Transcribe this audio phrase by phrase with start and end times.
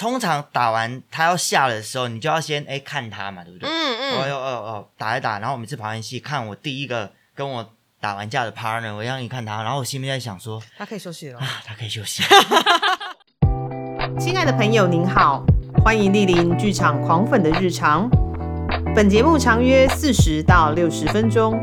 [0.00, 3.68] 通常打完他要下的时候，你就要先哎看他嘛，对不对？
[3.68, 11.38] 嗯哦嗯，哦哦哦，打一打，然后我每次跑完戏看我第一个跟我打完架的 partner，我让你看他，然后我心里在想说他可以休息了。
[11.38, 12.22] 啊，他可以休息。
[14.18, 15.44] 亲爱的朋友，您好，
[15.84, 18.08] 欢迎莅临剧场狂粉的日常。
[18.96, 21.60] 本节目长约四十到六十分钟，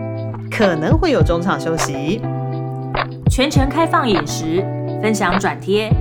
[0.51, 2.21] 可能会有中场休息。
[3.31, 4.61] 全程开放饮食，
[5.01, 5.91] 分享转贴。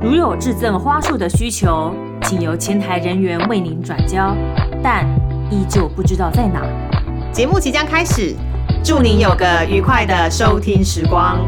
[0.00, 4.36] 如有致赠花束的需求，请由前台人员为您转交，
[4.82, 5.06] 但
[5.50, 6.62] 依旧不知道在哪。
[7.32, 8.34] 节目即将开始，
[8.84, 11.38] 祝您有个愉快的收听时光。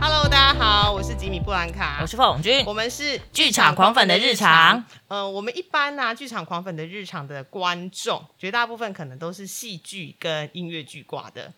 [0.00, 4.82] Hello，大家好，我是吉米布兰卡，我是凤君我，们是剧场狂粉的日常。
[5.08, 11.52] 呃，我们一般呢、剧场狂粉的日常的观众，绝大部分可能都是戏剧跟音乐剧挂的，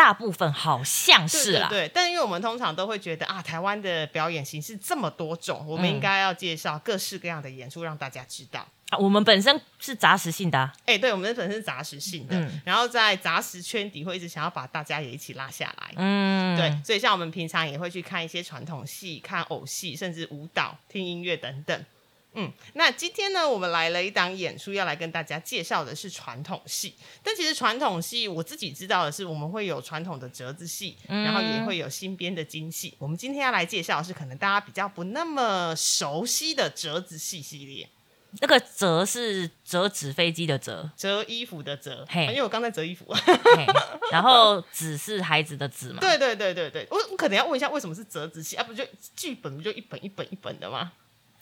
[0.00, 1.68] 大部分好像是啦。
[1.68, 8.66] 对对，但因为我们通常都会觉得啊，台湾的表演形式这么多种，我们应该要介绍各式各样的演出，让大家知道。
[8.88, 15.92] 啊我们本身是杂食性的啊、哎、对，我们本身是杂食性的，嗯然后在杂食圈底会一直想要把大家也一起拉下来。
[15.96, 21.84] 嗯，对，所以像我们平常也会去看一些传统戏、看偶戏，甚至舞蹈、听音乐等等。
[22.34, 26.94] 嗯，那今天呢，我们来了一档演出，要来跟大家介绍的是传统戏。
[27.24, 32.94] 但其实传统戏我自己知道的是，我们会有传统的折子戏，然后也会有新编的京戏。
[32.98, 37.88] 我们今天要来介绍的是可能大家比较不那么熟悉的折子戏系列，
[38.40, 43.12] 那个折是折纸飞机的折，折衣服的折，嘿因为我刚在折衣服。
[44.12, 45.98] 然后纸是孩子的纸嘛。
[46.00, 48.62] 对对对对对，我我可能要问一下，为什么是折子戏啊？
[48.62, 48.86] 不就
[49.16, 50.92] 剧本不就一本一本一本的吗？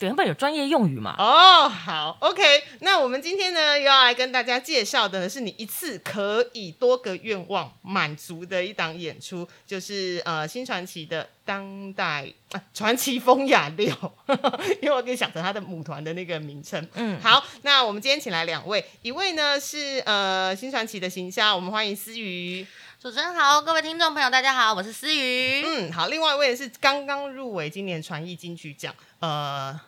[0.01, 1.15] 原本有专业用语嘛。
[1.19, 2.43] 哦，好，OK，
[2.81, 13.89] 那我们今天呢，又要来跟大家介绍的呢，是你一次可以多个愿望满足的一档演出，就是呃新传奇的当代啊传奇风雅六，
[14.81, 16.87] 因为我可以想成他的母团的那个名称。
[16.95, 22.65] 嗯，好，那我们今天请来两位，一位呢是呃新传奇的行销，我们欢迎思瑜。
[23.01, 25.63] 主持人好，各位听众朋友，大家好，我是思瑜。
[25.65, 29.79] 嗯，好，另外一位是刚刚入围今年传艺金曲奖，呃，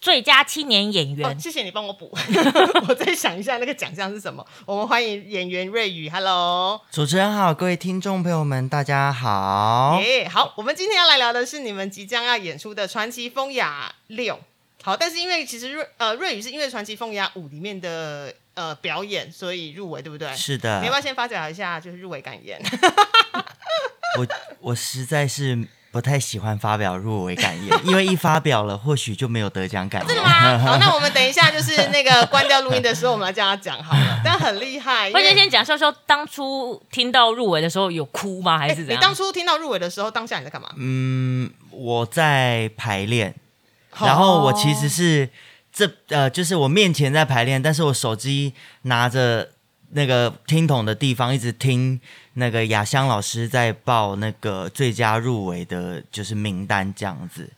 [0.00, 2.10] 最佳青年演哦，员，谢谢你帮我补，
[2.88, 4.44] 我再想一下那个奖项是什么。
[4.64, 10.00] 我们欢迎演员瑞宇，Hello，主持人好，各位听众朋友们，大家好。
[10.02, 14.34] 耶、好，我们今天要来聊的是你们即将要演出的《传奇风雅六》。
[14.82, 20.34] 好，但是因为其实瑞呃瑞宇是因为《传奇风雅五》里面的呃表演，所以入围，对不对？
[20.34, 22.58] 是的你要不要先发表一下就是入围感言？
[24.18, 24.26] 我
[24.60, 30.08] 我实在是不太喜欢发表入围感言，因为一发表了，或许就没有得奖感言。
[30.08, 34.20] 真的好，那我们等一下就是那个关掉录音的时候，我们来叫他讲好了。
[34.24, 38.56] 但很厉害，或者先讲笑笑，当初听到入围的时候有哭吗？
[38.56, 38.96] 还哎是怎样？
[38.96, 40.68] 你当初听到入围的时候，当下你在干嘛？
[40.76, 43.34] 嗯，我在排练，
[44.00, 45.28] 然后我其实是
[45.72, 49.48] 这呃，就是我面前在排练，但是我手机拿着
[49.92, 52.00] 那个听筒的地方，一直听
[52.34, 57.48] 那个雅香老师在报那个最佳入围的，就是名单这样子。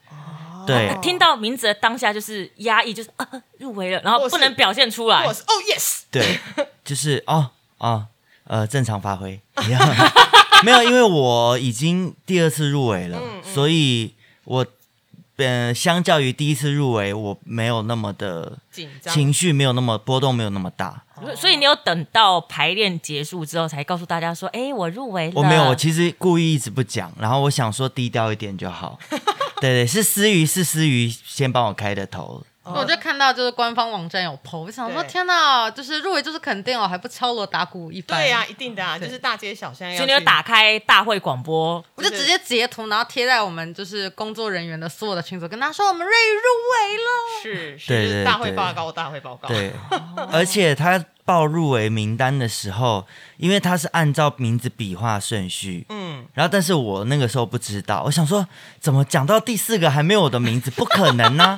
[0.65, 3.27] 对，听到名字的当下就是压抑，就是啊
[3.59, 5.35] 入围了，然后不能表现出来我。
[5.35, 6.39] 是哦 yes，对，
[6.85, 8.07] 就是哦哦
[8.45, 9.41] 呃正常发挥，
[10.63, 14.65] 没有，因为我已经第二次入围了，所以我
[15.37, 19.13] 呃相较于第一次入围，我没有那么的紧张。
[19.13, 21.03] 情绪没有那么波动，没有那么大。
[21.37, 25.33] 所以你有等到排练结束之后才告诉大家说，哎，我入围了。
[25.35, 28.99] 我没有，我其实故意一直不讲，然后我想说低调一点就好。
[29.61, 32.45] 对对，是思雨，是思雨先帮我开的头。
[32.65, 38.19] 我就看到就是官方网站有 PO，我想说天哪，就是入围就是肯定哦，还不敲锣打鼓一番。
[38.21, 39.97] 对呀、一定的啊，就是大街小巷要去。
[39.99, 47.43] 所以你有打开大会广播，我就直接截图，然后贴在我们就是工作人员的所有的群组，跟他说我们瑞宇入围了。
[47.43, 49.49] 是是对对大会报告，大会报告。
[49.49, 49.73] 对，
[50.31, 53.07] 而且他报入围名单的时候，
[53.39, 58.47] 因为他是按照名字笔画顺序，嗯，然后但是我那个时候不知道，我想说
[58.81, 61.57] 怎么讲到第四个还没有我的名字，不可能呢、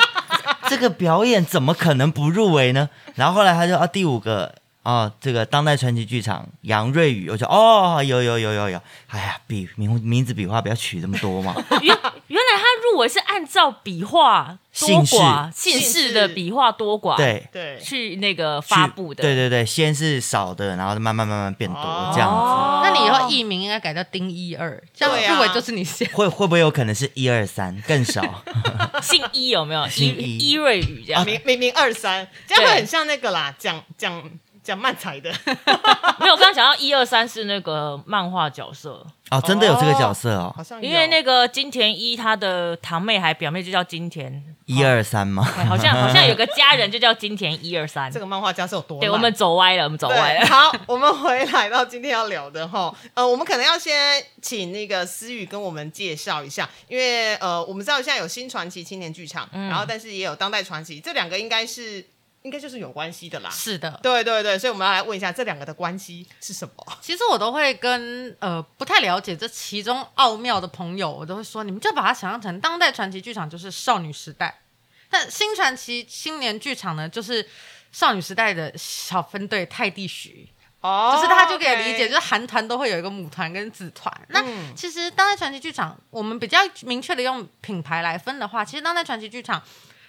[0.75, 2.91] 这个表演怎么可能不入围呢？
[3.15, 17.49] 然后后来他就啊第五个哦，这个当代传奇剧场杨瑞宇，我就哦有有有有有，哎呀笔名名字笔画不要取这么多嘛， 原原来他入围是按照笔画多寡、姓姓氏氏的笔画多寡，，对。
[17.53, 22.89] 对，去那个去发布的，对对对，先是少的，然后慢慢慢慢变多、哦这样子。
[22.89, 26.07] 那你以后艺名应该改叫丁一二，这样入围就是你先。
[26.11, 28.23] 会会不会有可能是一二三更少？
[29.01, 29.89] 姓一有没有？
[29.89, 34.23] 姓一一一瑞宇这样，明明明二三，这样会很像那个啦，讲讲
[34.65, 35.31] 讲漫才的。
[36.19, 45.47] 没有，我刚刚讲到一二三是那个漫画角色，哦，真的有这个角色哦好，像因为那个金田一他的堂妹还表妹就叫金田，一二三吗？
[45.59, 48.19] 哎好像 好像有个家人就叫金田一二三这。
[48.19, 50.47] 个漫画家是有多对，我们走歪了，我们走歪，了。
[50.47, 62.03] 好， 我们回来到今天要聊的哈，呃，我们可能要先请那个思雨跟我们介绍一下，因为呃，我们知道现在有新传奇青年剧场，嗯然后但是也有当代传奇，这两个应该是
[62.45, 63.49] 应该就是有关系的啦。
[63.49, 66.75] 是的，对对对，所以我们要来问一下这两个的关系是什么？
[67.01, 74.61] 其实我都会跟呃不太了解这其中奥妙的朋友，我都会说，你们就把它想象成当代传奇剧场就是少女时代，
[75.09, 77.49] 但新传奇青年剧场呢，就是
[77.91, 80.47] 少女时代的小分队泰迪徐，
[80.83, 84.15] 哦就是大家就可以理解，就是韩团都会有一个母团跟子团。
[84.29, 89.63] 那嗯其实当代传奇剧场，我们比较明确的用品牌来分的话，其实当代传奇剧场。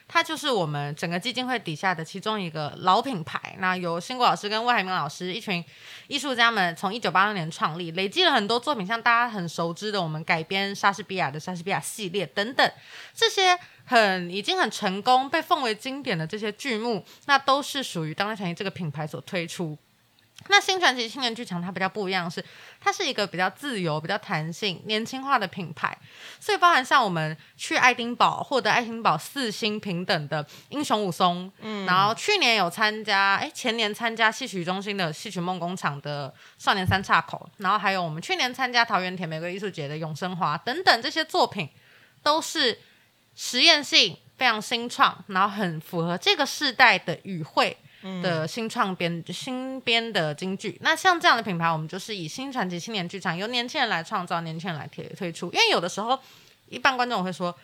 [0.08, 3.56] 它就是我们整个基金会底下的其中一个老品牌。
[3.60, 5.64] 那由辛国老师跟魏海明老师一群
[6.08, 12.72] 艺术家们从一九八六年创立，累积了很多作品，像大家很熟知的我们改编莎士比亚的莎士比亚系列等等，
[13.14, 19.78] 这些很已经很成功、被奉为经典的这些剧目，那都是属于当代传奇这个品牌所推出。
[20.48, 22.44] 那新传奇青年剧场它比较不一样的是，
[22.80, 25.98] 它是一个比较自由、比较弹性、年轻化的品牌，
[26.40, 41.68] 所以包含像我们去爱丁堡获得爱丁堡四星平等的英雄武松，嗯，然后去年有参加，哎，前年参加戏曲中心的戏曲梦工厂的少年三岔口，然后还有我们去年参加桃园甜玫瑰艺术节的永生花等等这些作品，
[42.22, 42.80] 都是
[43.36, 47.76] 实验性非常新创，然后很符合这个世代的语汇。
[48.22, 55.52] 的新创编新编的京剧，那像这样的品牌，我们就是以新传奇青年剧场由年轻人来创造，年轻人来推推出。
[55.52, 56.20] 因为有的时候，
[56.70, 57.56] 一般观众会说，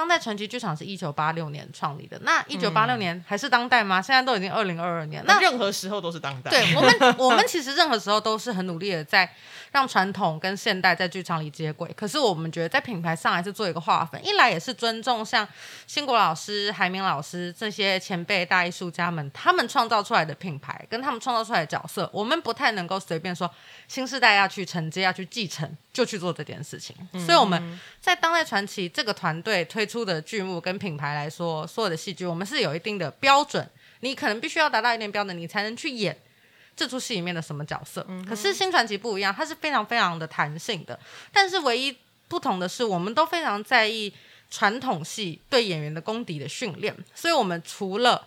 [0.00, 4.00] 当代传奇剧场是一九八六年创立的，那一九八六年还是当代吗？
[4.00, 6.50] 现在都已经二零二二年，那那任何时候都是当代。
[6.50, 9.30] 对我们，我们其实任何时候都是很努力的在
[9.72, 11.92] 让传统跟现代在剧场里接轨。
[11.94, 15.46] 可是我们觉得在品牌上还是做一个划分，一来也是尊重像
[15.86, 23.50] 新国老师、海明老师这些前辈大艺术家们，他们创造出来的品牌跟他们创造出来的角色，我们不太能够随便说
[23.86, 26.94] 新时代要去承接、要去继承就去做这件事情。
[27.12, 33.68] 所以我们在当代传奇这个团队推出的剧目跟品牌来说，所有的戏剧我们是有一定的标准，
[34.00, 36.16] 你可能必须要达到一定标准，你才能去演。
[36.76, 38.06] 这出戏里面的什么角色。
[38.26, 40.98] 可是新传奇不一样，它是非常非常的弹性的。
[41.30, 41.94] 但是唯一
[42.26, 44.10] 不同的是，我们都非常在意
[44.50, 48.26] 传统戏对演员的功底的训练，所以我们除了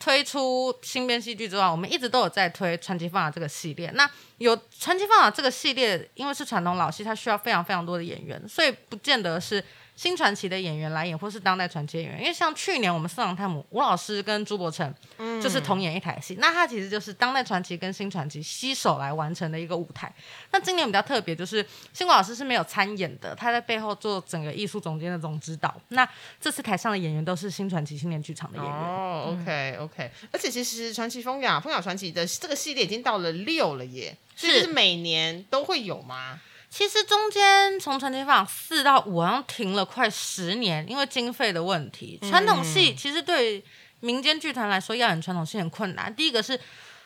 [0.00, 3.90] 推出新编戏剧之外，我们一直都有在推传奇放的这个系列。
[3.94, 9.62] 那有传奇放的这个系列，因为是传统老戏，它需要非常非常多的演员，所以不见得是
[10.00, 12.18] 新传奇的演员来演，或是当代传奇演员。
[12.20, 14.94] 因为像去年我们四郎探母吴老师跟朱伯成
[15.42, 20.10] 就是同演一台戏，那他其实就是当代传奇跟新传奇携手来完成的一个舞台。
[20.52, 21.62] 那今年比较特别，就是
[21.92, 25.78] 新国老师是没有参演的，他在背后做整个艺术总监的总指导。
[25.88, 26.08] 那
[26.40, 28.74] 这次台上的演员都是新传奇青年剧场的演员。
[28.74, 36.40] 哦，OK OK，而且其实传奇风雅风雅传奇的这个系列已经到了六了耶，所以是是每年都会有吗？
[36.70, 42.18] 其实中间从传奇坊四到五好像停了快十年，因为经费的问题。
[42.22, 43.62] 传统戏其实对
[43.98, 46.14] 民间剧团来说要演传统戏很困难。
[46.14, 46.58] 第一个是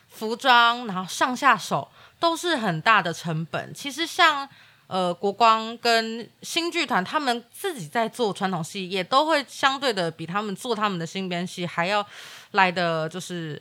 [0.06, 1.90] 服装，然后上下手
[2.20, 3.72] 都是很大的成本。
[3.72, 4.46] 其实像
[4.86, 12.06] 呃国光跟新剧团，他们自己在做传统戏，也都会相对的比他们做他们的新编戏还要
[12.50, 13.60] 来的就是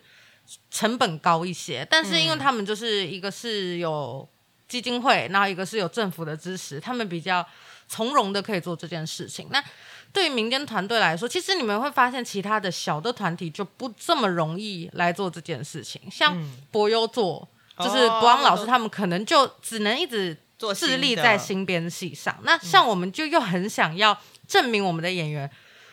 [0.69, 1.87] 成本高一些。
[1.89, 4.27] 但是因为他们就是一个是有
[4.73, 7.45] 基金会，然后一个是有政府的支持，他们比较
[7.87, 9.47] 从容的可以做这件事情。
[9.51, 9.63] 那
[10.11, 16.01] 对于民间团队来说，其实你们会发现，其他的小的团体就不这么容易来做这件事情。
[16.09, 16.35] 像
[16.71, 22.35] 博优做，就是哦博昂老师他们可能就只能一直做新致力在新编戏上。
[22.41, 25.47] 那像我们就又很想要证明我们的演员，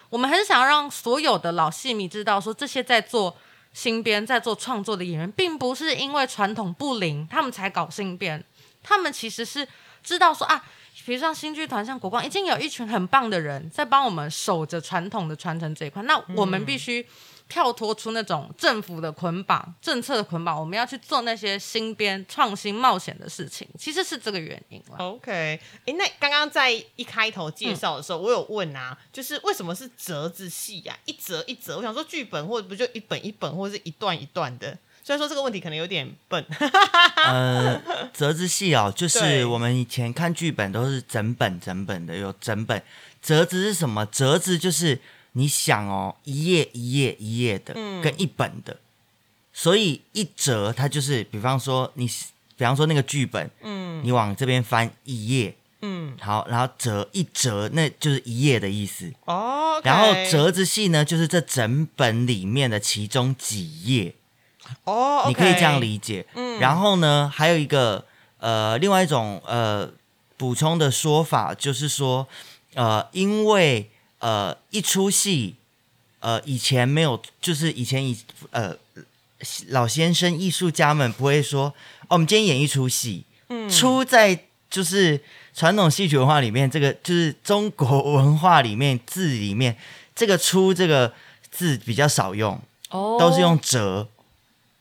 [0.09, 3.37] 我们很想要让所有的老戏迷知道，说这些在做
[3.73, 8.45] 新编、在做创作的演员，并不是因为传统不灵，他们才搞新编，
[8.83, 9.67] 他们其实是
[10.03, 10.65] 知道说啊。
[11.07, 16.03] 比如像新剧团、像国光，已经有一群很棒的人在帮我们守着传统的传承这一块。
[16.03, 17.05] 那我们必须
[17.49, 23.67] 跳脱出那种政府的捆绑、政策的捆绑，我们要去做那些新编、创新、冒险的事情。
[23.79, 24.97] 其实是这个原因了。
[24.99, 34.77] OK，哎，那刚刚在一开头介绍的时候，我有问啊，就是为什么是折子戏呀、一折一折，我想说剧本或者不就一本一本，或者是一段一段的。
[35.03, 36.45] 虽然说这个问题可能有点笨，
[37.27, 37.81] 呃，
[38.13, 42.83] 折子戏哦，就是我们以前看剧本都是整本整本的，有整本。
[43.23, 44.07] 折子是什么？
[44.07, 45.01] 折子就是
[45.33, 48.01] 你想哦，一页一页一页的，嗯。
[48.03, 48.79] 跟一本的，
[49.53, 52.07] 所以一折它就是，比方说你
[52.57, 54.03] 比方说那个剧本，嗯。
[54.05, 59.13] 你往这边翻一页，嗯，好，然后折一折，那就是一页的意思。
[59.27, 64.15] 哦然后折子戏呢，就是这整本里面的其中几页，
[64.85, 66.25] 哦， 你可以这样理解。
[66.35, 68.05] 嗯然后呢，还有一个
[68.39, 69.89] 呃，另外一种呃
[70.37, 72.27] 补充的说法，就是说，
[72.75, 75.55] 呃，因为呃一出戏，
[76.21, 78.19] 呃以前没有，就是以前以
[78.51, 78.75] 呃
[79.69, 81.67] 老先生艺术家们不会说，
[82.09, 85.21] 哦，我们今天演一出戏，嗯出在就是
[85.55, 89.77] 传统戏曲文化里面，这个就是中国文化里面字里面，
[90.15, 91.13] 这个出这个
[91.51, 92.61] 字比较少用，
[92.91, 94.07] 哦都是用折。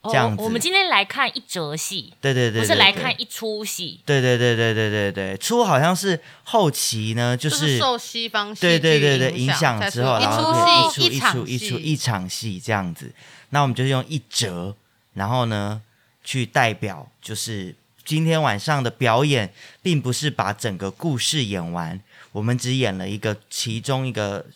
[0.04, 4.00] 这样子哦我们今天来看一折戏，对对对不是来看一出戏。
[4.06, 10.52] 对对对对对对对，出好像是后期呢，就就是受西方戏对剧对对对影影响之后，然后
[10.90, 13.12] 出戏可以一出一出一出一场戏这样子。
[13.50, 14.74] 那我们就是用一折，
[15.14, 15.82] 然后呢
[16.24, 19.52] 去代表，就是今天晚上的表演，
[19.82, 22.00] 并不是把整个故事演完，
[22.32, 24.46] 我们只演了一个其中一个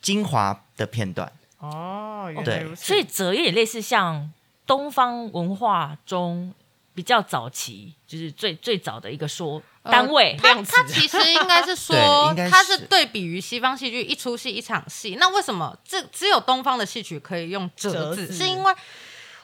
[0.00, 1.30] 精华的片段。
[1.58, 4.32] 哦，原来对如此，所以折有点类似像
[4.66, 6.52] 东方文化中
[6.94, 10.36] 比较早期，就是最最早的一个说呃单位。
[10.38, 11.96] 它量词它其实应该是说
[12.50, 15.16] 它是是对比于西方戏剧一出戏一场戏。
[15.18, 18.32] 那为什么这只有东方的戏曲可以用折子？
[18.32, 18.74] 是因为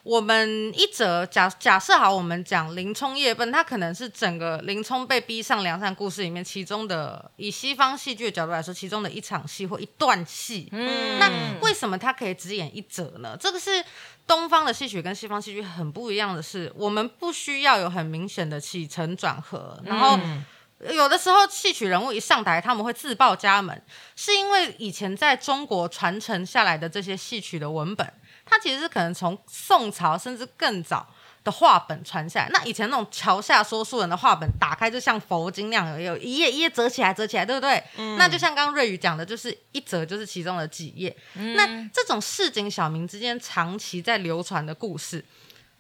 [0.04, 10.68] 我们一折假假设好，我们讲林冲夜奔，它可能是整个林冲被逼上梁山故事里面其中的，以西方戏剧的角度来说，其中的一场戏或一段戏。
[10.70, 13.36] 嗯那为什么它可以只演一折呢？
[13.38, 13.84] 这个是
[14.28, 20.16] 东方的戏曲跟西方戏曲很不一样的是，我们不需要有很明显的起承转合，然后。
[20.22, 20.44] 嗯
[20.92, 23.82] 有的时候，戏曲人物一上台，他们会自报家门，
[24.14, 28.12] 是因为以前在中国传承下来的这些戏曲的文本，
[28.46, 31.04] 它其实是可能从宋朝甚至更早
[31.48, 32.50] 的话本传下来。
[32.52, 37.82] 那以前那种桥下说书人的话本，打开就像佛经那样，有一页一页折起来，折起来，对不对？
[38.18, 41.16] 那就像刚刚瑞宇讲的，就是一折就是其中的几页。
[41.32, 45.24] 那这种市井小民之间长期在流传的故事，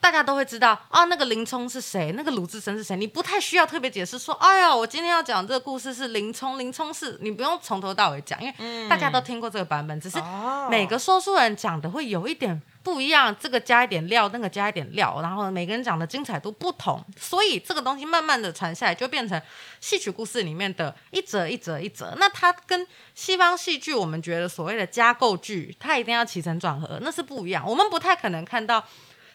[0.00, 19.40] 大家都会知道啊，那个林冲是谁，那个鲁智深是谁，你不太需要特别解释说，哎呀，我今天要讲这个故事是林冲，林冲是你不用从头到尾讲，因为大家都听过这个版本，只是哦每个说书人讲的会有一点不一样，这个加一点料，那个加一点料，然后每个人讲的精彩度不同，所以这个东西慢慢的传下来，就变成
[19.80, 22.14] 戏曲故事里面的一折一折一折。
[22.18, 27.62] 那它跟西方戏剧我们觉得所谓的加构剧，它一定要起承转合，那是不一样。
[27.68, 28.82] 我们不太可能看到，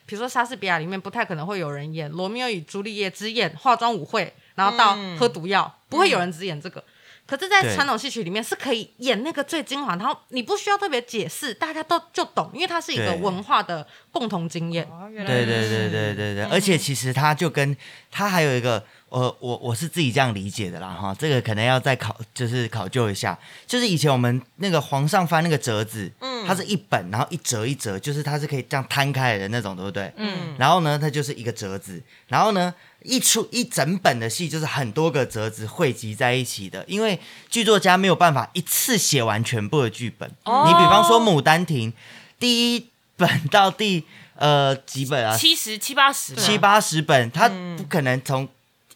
[0.05, 6.83] 比如说莎士比亚里面不太可能会有人演罗密欧与朱丽叶只演化妆舞会，然后到喝毒药，不会有人只演这个。
[7.25, 14.85] 可是，在传统戏曲里面是可以演那个最精华，然后你不需要特别解释，大家都就懂，因为它是一个文化的共同经验。
[15.09, 17.75] 对对对对对对，而且其实它就跟
[18.11, 30.11] 它还有一个，呃，我我是自己这样理解的啦哈，这个可能要再考，就是考究一下，就是以前我们那个皇上翻那个折子，嗯，它是一本，然后一折一折，就是它是可以这样摊开来的那种，对不对？
[30.17, 32.73] 嗯，然后呢，它就是一个折子，然后呢。
[33.05, 40.31] 一出一整本的戏就是很多个折子汇集在一起的，因为剧作家没有办法一次写完全部的剧本。
[40.45, 41.91] 哦你比方说《牡丹亭》，
[42.39, 44.05] 第一本到第
[44.37, 45.35] 呃几本啊？
[45.35, 48.47] 七十七八十吧，七八十本，他不可能从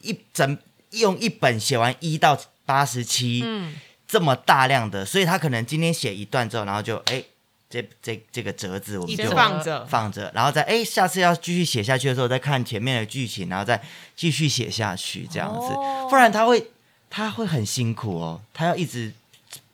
[0.08, 0.58] 一整
[0.92, 3.76] 用一本写完一到八十七，嗯，
[4.08, 7.24] 这么大量的，所以他可能今天写一段之后，然后就哎，
[7.70, 13.82] 这这这个折子我们就放着，放着，然后再哎下次要继续写下去的时候，再看前面的剧情，然后再
[14.16, 16.08] 继续写下去这样子，哦。
[16.10, 16.72] 不然他会
[17.10, 19.14] 他会很辛苦哦，他要一直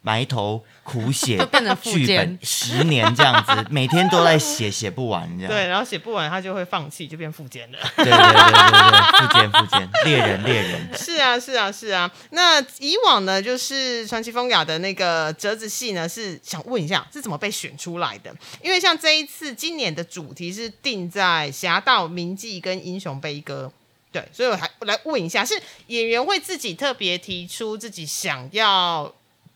[0.01, 5.51] 埋头苦写会变成附剧件本十年这样子， 每天都在写，写不完这样。
[5.51, 7.79] 对，然后写不完他就会放弃，就变副监了。
[7.95, 12.11] 对对对对对，副监副监，猎人猎人，是啊，是啊，是啊。
[12.31, 18.35] 那以往呢，就是传奇风雅的那个折子戏呢，是想问一下是怎么被选出来的？
[18.61, 23.71] 因为像这一次今年的主题是定在侠盗名记跟英雄悲歌。
[24.11, 29.11] 对，所以我还我来问一下，是演员会自己特别提出自己想要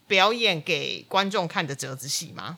[0.08, 2.58] 表演给观众看的折子戏吗？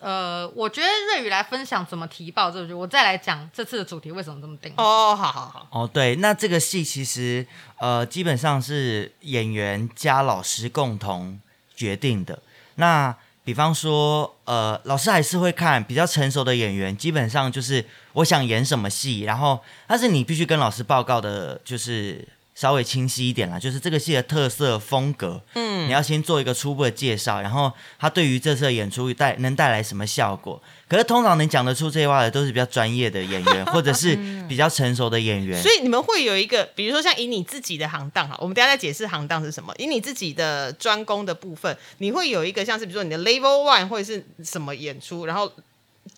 [0.00, 4.72] 呃，我觉得瑞宇来分享怎么提报这个剧，我再来讲这次的主题为什么这么定。
[4.78, 7.46] 哦，好好好，哦，对，那这个戏其实
[7.78, 11.38] 呃基本上是演员加老师共同
[11.76, 12.40] 决定的。
[12.76, 22.26] 那比方说，呃，老师还是会看比较成熟的演员，基本上就是我想演什么戏，然后但是你必须跟老师报告的，就是
[22.60, 30.62] 稍微清晰一点啦，就是这个戏的特色风格，嗯，你要先做一个初步的介绍，然后它对于这次的演出带能带来什么效果。
[30.86, 34.14] 可是通常能讲得出这些话的，都是比较专业的演员，或者是
[34.46, 35.62] 比较成熟的演员。
[35.62, 39.72] 所以你们会有一个，比如说像以你自己的行当哈，我们等一下再解释行当是什么。
[39.78, 45.50] 以你自己的专攻的部分，你会有一个像是比如说你的 level one 或者是什么演出，然后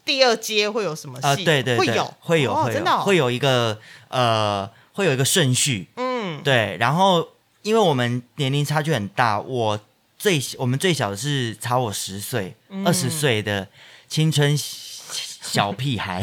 [0.04, 1.26] 第二阶会有什么戏？
[1.28, 6.11] 啊、对对对，会有会有会有哦真的哦会有一个呃会有一个顺序，嗯，
[6.42, 7.28] 对，然后
[7.62, 9.80] 因为我们年龄差距很大，我
[10.18, 12.86] 最我们最小的是差我十岁，嗯。
[12.86, 13.68] 二十岁的
[14.08, 16.22] 青春小屁孩，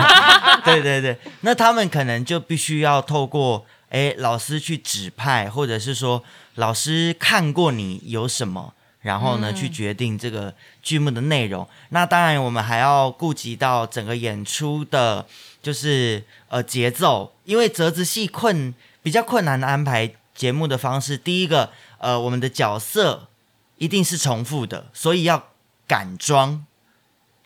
[0.64, 6.22] 对对对，那他们可能就必须要透过哎老师去指派，或者是说
[6.54, 8.72] 老师看过你有什么。
[9.02, 11.64] 然后呢，去决定这个剧目的内容。
[11.90, 15.24] 那当然，我们还要顾及到整个演出的，
[15.62, 18.74] 就是呃节奏，因为折子戏困
[19.06, 21.16] 比较困难的安排节目的方式。
[21.16, 23.28] 第一个，呃，我们的角色
[23.76, 25.50] 一定是重复的，所以要
[25.86, 26.66] 赶装。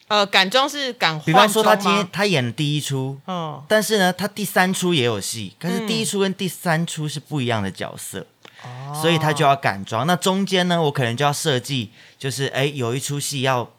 [0.08, 8.26] 呃，赶装是赶换比方说，他今天他演了第一出，哦，但是呢，他第三出也有戏，可是嗯第一出跟第三出是不一样的角色。
[8.62, 10.06] 哦所以他就要赶装。
[10.06, 13.70] 那中间呢，我可能就要设计，就是哎，有一出戏要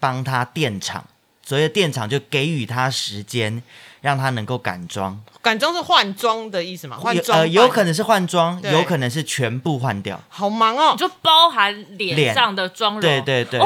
[0.00, 1.06] 帮他垫场，
[1.44, 3.62] 所以垫场就给予他时间，
[4.00, 5.18] 让他能够赶妆。
[5.40, 6.98] 赶妆是换装的意思吗？
[7.00, 10.20] 换有装呃，有可能是换装，对有可能是全部换掉。
[10.28, 13.60] 好忙哦你，就包含脸脸上的妆容，对对对。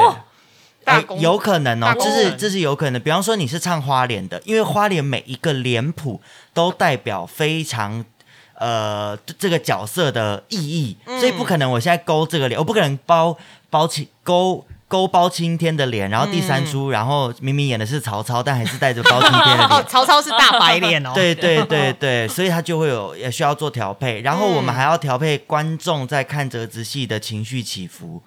[1.19, 3.01] 有可能哦这是这是有可能。
[3.01, 6.21] 比方说你是唱花脸的，因为花脸每一个脸谱
[6.53, 8.03] 都代表非常
[8.55, 13.37] 呃这个角色的意义，嗯所以不可能我现在勾这个脸，我不可能包
[13.69, 14.65] 包起勾。
[14.93, 19.85] 勾包青天的脸，然后第嗯三出，然后明明演的是曹操，但还是带着包青天的哦，脸。
[19.89, 28.21] 曹操是大白脸哦，对对对对， 所以他就会有也需要做调配，然后我们还要调配观众在看折子戏的情绪起伏。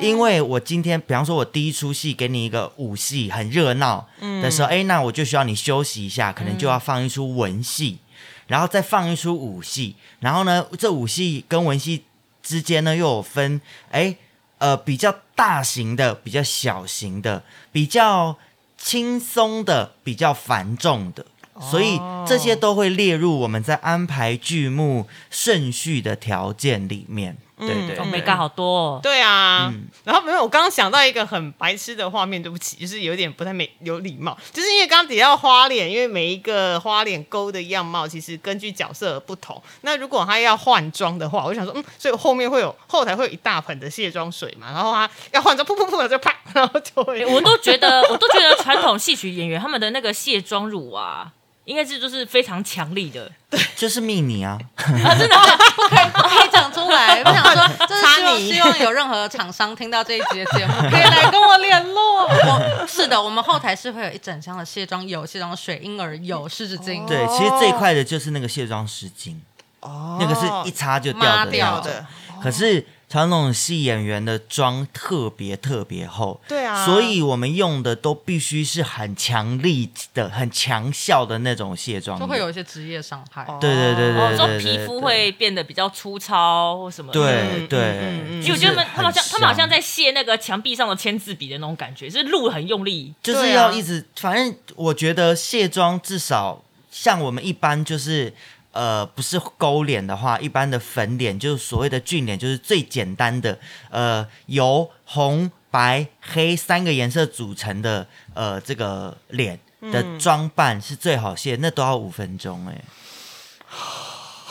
[0.00, 4.08] 因为我今天，比方说我第一出戏给你一个武戏很热闹
[4.42, 7.98] 的时候，哎、那我就需要你休息一下，可能就要放一出文戏，
[8.46, 12.04] 然后再放一出武戏，然后呢，这武戏跟文戏
[12.42, 14.16] 之间呢又有分，哎。
[14.58, 18.38] 呃，比较大型的，比较小型的，比较
[18.78, 21.26] 轻松的，比较繁重的，
[21.60, 27.36] 所以这些都会列入我们在安排剧目顺序的条件里面。
[27.58, 29.00] 对对哦，对没干好多哦。
[29.02, 39.60] 对啊，嗯然后没有，我刚刚想到一个很白痴的画面，对不起，就是有点不太没有礼貌，就是因为刚刚提到花脸，因为每一个花脸勾的样貌其实根据角色而不同。
[39.80, 51.32] 那如果他要换装的话，我就想说，嗯，所以后面会有后台会有一大盆的卸妆水嘛，然后他要换装，噗噗噗的就啪，然后就会，我都觉得，我都觉得传统戏曲演员他们的那个卸妆乳啊，
[51.66, 53.30] 应该是就是非常强力的。
[53.50, 55.36] 对就是秘密啊，真的
[55.76, 57.20] 不可以讲出来。
[57.26, 62.24] 我想说，就是希望希望有任何厂商听到这一集的节目，可以来跟我联络。
[62.24, 67.06] 我是的，我们后台是会有一整箱的卸妆油、卸妆水、婴儿油、湿纸巾。
[67.06, 69.36] 对，其实最快的就是那个卸妆湿巾，
[69.80, 71.80] 哦那个是一擦就掉的掉。
[71.80, 72.06] 的，
[72.42, 83.44] 可是传统戏演员的妆特别特别厚，对啊所以我们用的都必须是很强力的、很强效的那种卸妆就油，会有一些职业伤害。
[83.44, 87.18] 哦对对对哦，对说对对对皮肤会变得比较粗糙或什么的。
[87.18, 89.80] 对嗯对嗯嗯，因为我觉得他们他们好像他们好像在。
[89.86, 93.14] 卸那个墙壁上的签字笔的那种感觉，是路很用力。
[93.22, 98.34] 就是要一直，反正我觉得卸妆至少像我们一般就是。
[98.76, 103.58] 呃，不是勾脸的话，一般的粉脸就是所谓的俊脸，就是最简单的，
[103.88, 112.84] 呃，由红、白、黑三个颜色组成的，呃，这个脸的装扮是最好卸，那都要五分钟哎，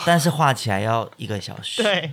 [0.04, 1.82] 但是画起来要一个小时。
[1.84, 2.12] 对，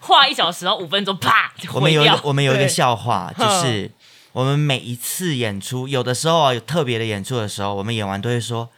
[0.00, 2.20] 画一小时，然后五分钟，啪，我们有一个。
[2.22, 3.90] 我们有一个对笑话，就是
[4.32, 8.68] 我们每一次演出，有的时候啊有特别的演出的时候，我们演完都会说，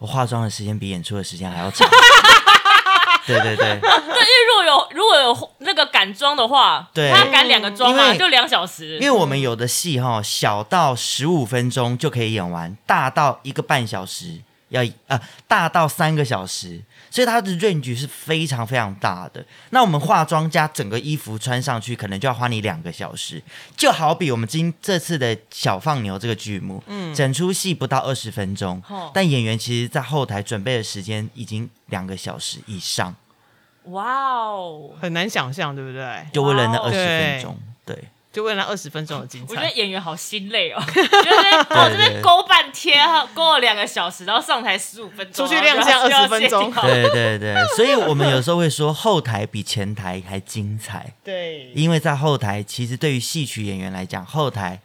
[0.00, 1.88] 我化妆的时间比演出的时间还要长。
[3.26, 8.94] 对对对，对，因为如果有如果有那个赶妆的话，对他赶两个妆嘛，就两小时。
[8.94, 16.80] 因为我们有的戏哈，小到十五分钟就可以演完，大到一个半小时要呃，大到三个小时，
[17.10, 19.44] 所以它的 range 是非常非常大的。
[19.70, 23.42] 那我们化妆加整个衣服穿上去，可能就要花你两个小时。
[23.76, 33.14] 就好比我们今这次的小放牛这个剧目，嗯，整出戏不到二十分钟，哦但演员其实在后台准备的时间已经两个小时以上，
[33.84, 36.26] 哇哦，很难想象，对不对？
[36.32, 37.98] 就为了那二十分钟，对。
[38.32, 39.52] 就为了二十分钟的精彩。
[39.52, 39.70] 我觉得。
[39.70, 46.72] 演员好心累哦， 就是在我这边勾半半天，勾了两个小时，然后上台十五分钟，出去亮相然后就要20分钟。
[46.82, 54.80] 对对对，所以我们有时候会说后台比前台还精彩， 对，因为在后台，其实对于戏曲演员来讲，后台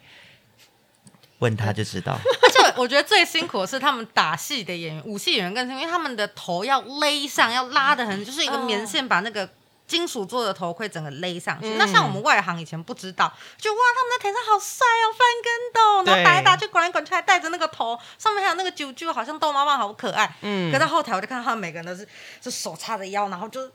[1.40, 2.16] 问他就知道。
[2.42, 9.48] 而且我觉得最辛苦的是他们打戏的演员，武戏演员更辛苦，因为他们的头要勒上，要拉的很，就是一个棉线把那个。
[9.86, 20.36] 金属做的头盔整个勒上去，嗯那像我们外行以前不知道，就哇他们在台上好帅哦，翻跟斗，然对后打来打去，滚来滚去，还带着那个头，上面还有那个啾啾，好像逗妈妈好可爱。
[20.42, 22.06] 嗯可到后台我就看到他们每个人都是
[22.40, 23.70] 就手叉着腰，然后就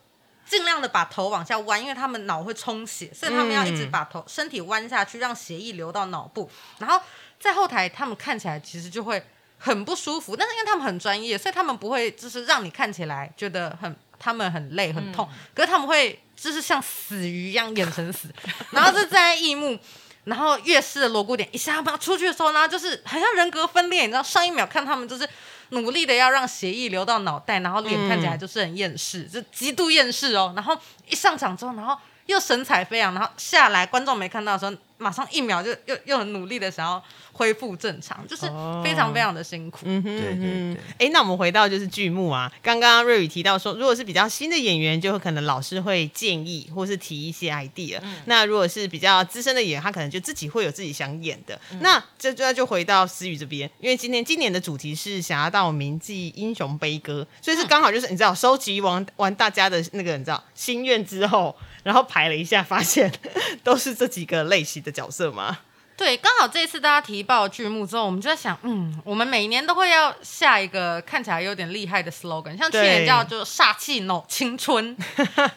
[0.45, 6.49] 尽量的把头往下弯，因为他们脑会充血，所以他们要一直把头、身体弯下去，让血液流到脑部。
[6.79, 6.99] 然后
[7.39, 9.23] 在后台，他们看起来其实就会
[9.57, 18.29] 很不舒服，但是因为他们很专业，所以他们不会就是让你看起来觉得很他们很累很痛，可是他们会就是像死鱼一样眼神死，
[18.71, 19.77] 然后就站在异幕。
[20.25, 24.03] 然后乐师的锣鼓点一下，他们出去的时候呢，就是很像人格分裂。
[24.03, 25.27] 你知道，上一秒看他们就是
[25.69, 30.53] 努力的要让血液流到脑袋，然后脸看起来就是很厌世，就极度厌世哦。
[30.55, 30.77] 然后
[31.09, 37.03] 一上场之后，然后又神采飞扬，然后下来观众没看到的时候，马上一秒就又又很努力的想要
[37.33, 38.43] 恢复正常，就是
[38.83, 39.79] 非常非常的辛苦。
[39.83, 47.99] 嗯哼对对嗯对哎，那我们回到就是剧目啊，刚刚瑞宇提到说，如果是比较新的演员，就会可能老师会建议或是提一些 idea。
[48.25, 51.59] 那如果是比较资深的演员，他可能就自己会有自己想演的。
[51.79, 63.11] 那这就就回到思雨这边，因为今天今年的主题是《侠盗铭记英雄悲歌》，所以是刚好就是你知道收集完完大家的那个你知道心愿之后，然后排了一下，发现
[63.63, 65.59] 都是这几个类型的角色吗？
[65.97, 74.97] 对，刚好这一次大家提报剧目之后，我们就在想，嗯，我们每年都会要下一个看起来有点厉害的 slogan，像去年叫就煞气 no 青春，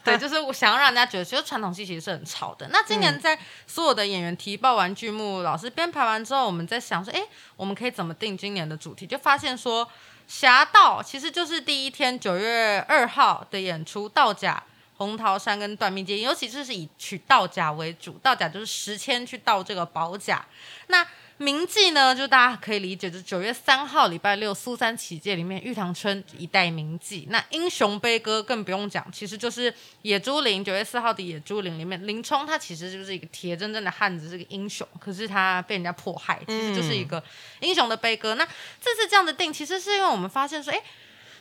[0.04, 2.68] 对，就是我想要让人家觉得，其实传统戏其实是很潮的。
[2.70, 7.22] 那今年在所有的演员提报完剧目，老师编排完之后，我们在想说，哎，
[7.56, 9.06] 我们可以怎么定今年的主题？
[9.06, 9.88] 就发现说，
[10.28, 14.62] 侠盗其实就是第一天九月二号的演出，道甲。
[14.96, 20.44] 红桃山跟断命街，尤其是是以取道甲为主，道甲就是时迁去盗这个宝甲。
[20.86, 21.06] 那
[21.38, 27.26] 铭记呢，就大家可以理解，就是九月三号礼拜六苏三起解里面玉堂春一代铭记。
[27.28, 37.20] 那英雄悲歌更不用讲，其实就是野猪林九月四号的野猪林里面，林冲他其实就是一个铁铮铮的汉子，是个英雄，可是他被人家迫害，其实就是一个
[37.58, 38.36] 英雄的悲歌。
[38.36, 38.46] 那
[38.80, 40.80] 这次这样的定，其实是因为我们发现说，哎，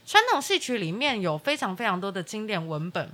[0.03, 3.11] 传统戏曲里面有非常非常多的经典文本。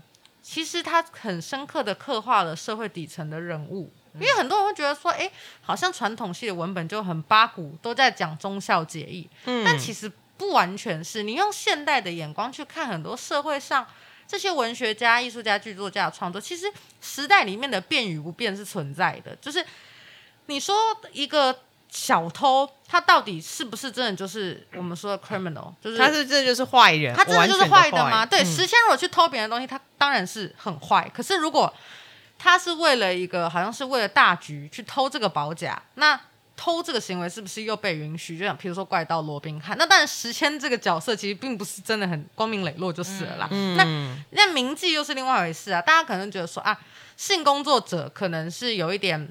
[0.52, 5.32] 其实它很深刻的刻画了社会底层的人物，因为很多人会觉得说，哎，
[5.62, 11.22] 好像传统系的文本就很八股，都在讲忠孝节义，嗯但其实不完全是。
[11.22, 13.86] 你用现代的眼光去看很多社会上
[14.28, 16.66] 这些文学家、艺术家、剧作家的创作，其实
[17.00, 19.36] 时代里面的变与不变是存在的。
[19.36, 19.64] 就是
[20.48, 20.76] 你说
[21.12, 21.56] 一个
[21.90, 25.74] 小偷，他到底是不是真的就是我们说的 criminal？
[25.82, 28.26] 就是他是这就是坏人，他真的就是坏的吗？
[28.26, 31.10] 对，嗯时迁如果去偷别人的东西，他当然是很坏。
[31.14, 31.74] 可是如果
[32.38, 36.20] 他是为了一个好像是为了大局去偷这个宝甲，那
[36.56, 38.38] 偷这个行为是不是又被允许？
[38.38, 43.48] 就像比如说怪盗罗宾汉，那当然时迁这个角色其实并不是真的很光明磊落就是了啦。
[43.50, 46.78] 嗯那那铭记又是另外一回事啊，大家可能觉得说啊，
[47.18, 49.30] 性工作者可能是有一点，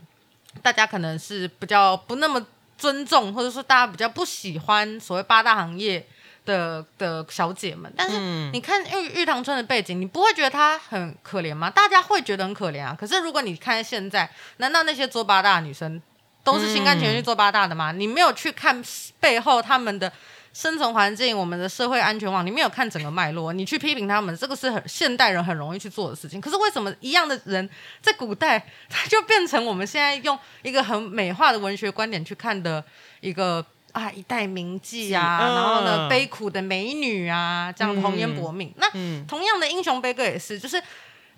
[0.58, 2.44] 大家可能是比较不那么
[2.76, 6.06] 尊重，或者说大家比较不喜欢所谓八大行业
[6.44, 7.92] 的的小姐们。
[7.96, 11.70] 但是嗯你看玉玉堂春的背景，你不会觉得她很可怜吗？
[11.70, 12.96] 大家会觉得很可怜啊。
[12.98, 16.00] 可是如果你看现在，难道那些做八大的女生
[16.44, 17.92] 都是心甘情愿去做八大的吗？
[17.92, 18.82] 你没有去看
[19.20, 20.12] 背后他们的。
[20.52, 26.40] 生存环境，我们的社会安全网，你没有看整个脉络，你去批评他们，这个是很现代人很容易去做的事情。
[26.40, 27.68] 可是为什么一样的人
[28.00, 28.58] 在古代，
[28.88, 32.82] 他就变成我们现在用一个很美化的文学观点去看的
[33.20, 38.72] 一个啊一代名妓啊，嗯然后呢悲苦的美女啊，这样红颜薄命。
[38.76, 40.82] 那嗯同样的英雄悲歌也是，就是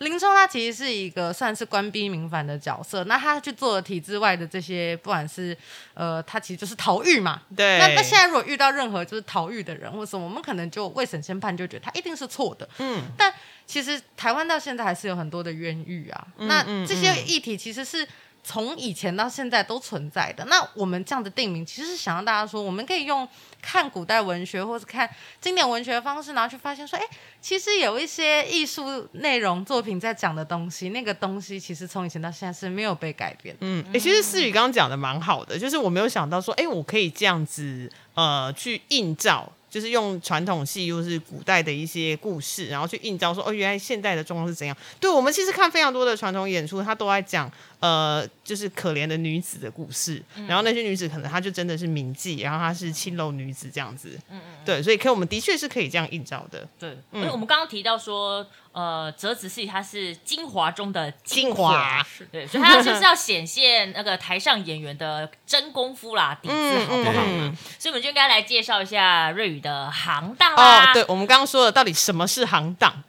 [0.01, 5.57] 林冲他其实是一个算是官逼民反的角色，那他去做了体制外的这些，不管是
[5.95, 7.43] 呃，他其实就是逃狱嘛。
[7.55, 12.69] 对，那那现在如果遇到任何就是逃狱的人或什么，我们可能就未审先判，就觉得他一定是错的。
[12.79, 13.33] 嗯但
[13.67, 18.07] 其实台湾到现在还是有很多的冤狱啊，那嗯这些议题其实是。
[18.43, 20.45] 从以前到现在都存在的。
[20.47, 23.29] 那我们这样的定名，其实是想让大家说，我们可以用
[23.61, 25.09] 看古代文学或是看
[25.41, 27.05] 经典文学的方式，然后去发现说，哎，
[27.41, 33.61] 其实有一些艺术内容作品在讲的东西，那个东西其实从以前到现在是没有被改变的。
[33.63, 44.77] 嗯，诶其实思雨刚刚讲的蛮好的，就是我没有想到说，哎、我可以这样子呃去映照，就是用传统戏又是古代的一些故事，然后去映照说，哦，原来现代的状况是怎样。
[44.99, 50.21] 对我们其实看非常多的传统演出，它都在讲呃，就是可怜的女子的故事。
[50.49, 54.19] 然后那些女子可能她就真的是名妓，然后她是青楼女子这样子。
[54.29, 56.69] 嗯嗯，对，所以可我们的确是可以这样映照的。
[56.79, 58.45] 对，因为我们刚刚提到说，
[58.81, 67.57] 呃，折子戏它是精华中的精华华，对，所以它就是要显现那个台上演员的真功夫啦，底子好不好嗯嘛？
[67.79, 70.93] 所以我们就应该来介绍一下瑞宇的行当啦。
[70.93, 73.03] 哦，对，我们刚刚说的到底什么是行当？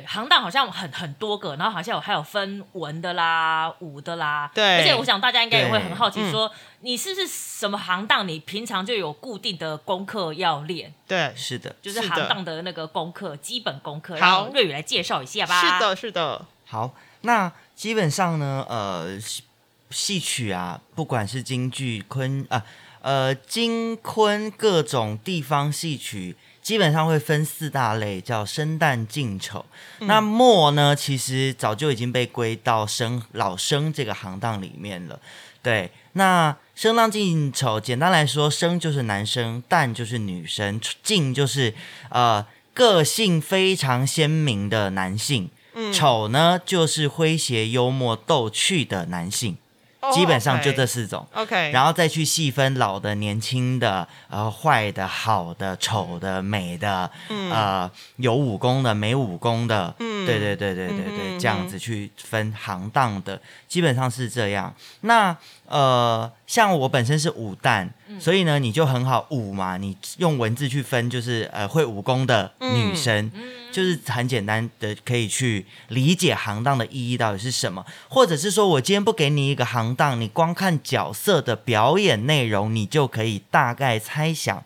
[0.00, 4.50] 对，行当好像很很多个，然后好像有还有分文的啦、武的啦。
[4.54, 8.28] 对而且我想大家应该也会很好奇对说，你是不是什么行当？
[8.28, 14.14] 你平常就有固定的功课要练，对，是的，就是行当的那个功课，基本功课。
[14.16, 15.60] 好让瑞宇来介绍一下吧。
[15.60, 19.44] 是，的，是的，好，那基本上呢，呃，戏
[19.90, 22.62] 戏曲啊，不管是京剧、昆啊、
[23.00, 29.64] 呃京昆各种地方戏曲，基本上会分四大类，叫生旦净丑。
[30.00, 35.20] 那末呢，其实早就已经被归到生老生这个行当里面了。
[35.62, 41.72] 对，那生旦净丑，简单来说，生就是男生，旦就是女生，净就是
[42.08, 45.48] 呃个性非常鲜明的男性。
[45.94, 49.56] 丑呢，就是诙谐、幽默、逗趣的男性，
[50.00, 51.26] 哦基本上就这四种。
[51.32, 60.26] OK，然后再去细分老的、年轻的、呃坏的、好的、丑的、美的，呃有武功的、没武功的，嗯。
[60.26, 64.74] 对对对对对对，这样子去分行当的，基本上是这样。
[65.02, 65.36] 那
[65.68, 73.30] 呃，像我本身是武旦，嗯所以呢，你就很好武嘛，你用文字去分，就是呃会武功的女生，
[73.72, 84.64] 就是很简单的可以去理解行当的意义到底是什么，或者是说我今天不给你一个行当，你光看角色的表演内容，你就可以大概猜想。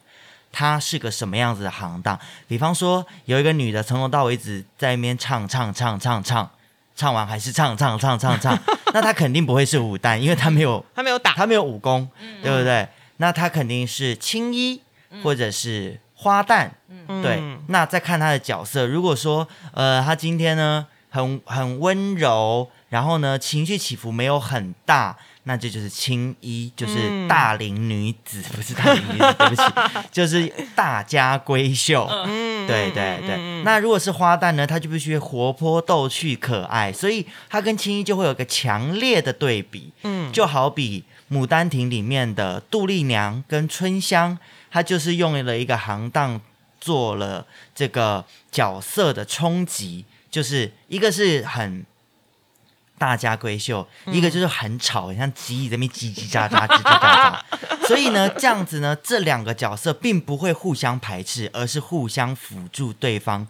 [0.53, 2.19] 它是个什么样子的行当？
[2.49, 6.51] 比方说，有一个女的从头到尾一直在那边唱唱唱唱唱，
[6.95, 8.59] 唱完还是唱唱唱唱唱，
[8.93, 12.43] 那他肯定不会是武旦，因为他没有 他没有打，他没有武功，嗯。
[12.43, 12.87] 对不对？
[13.19, 14.81] 那他肯定是青衣
[15.23, 17.23] 或者是花旦，嗯。
[17.23, 17.43] 对。
[17.69, 27.29] 那再看他的角色，如果说呃，他今天呢很很温柔，然后呢情绪起伏没有很大，那这就是青衣，就是嗯。
[27.29, 29.63] 大龄女子，不是大龄女子，对不起，
[30.13, 32.07] 就是大家闺秀。
[32.65, 39.93] 嗯对对对，那如果是花旦呢，她就必须活泼逗趣可爱，所以她跟青衣就会有个强烈的对比。
[40.03, 44.39] 嗯就好比《牡丹亭》里面的杜丽娘跟春香，
[44.71, 46.41] 她就是用了一个行当
[46.81, 51.85] 做了这个角色的冲击，就是一个是很。
[53.01, 57.89] 大家闺秀，一个就是很吵，很像鸡在那边叽叽喳喳、叽叽喳喳。
[57.89, 63.47] 所以呢，这样子呢，这两个角色并不会互相排斥，而是互相辅助对方，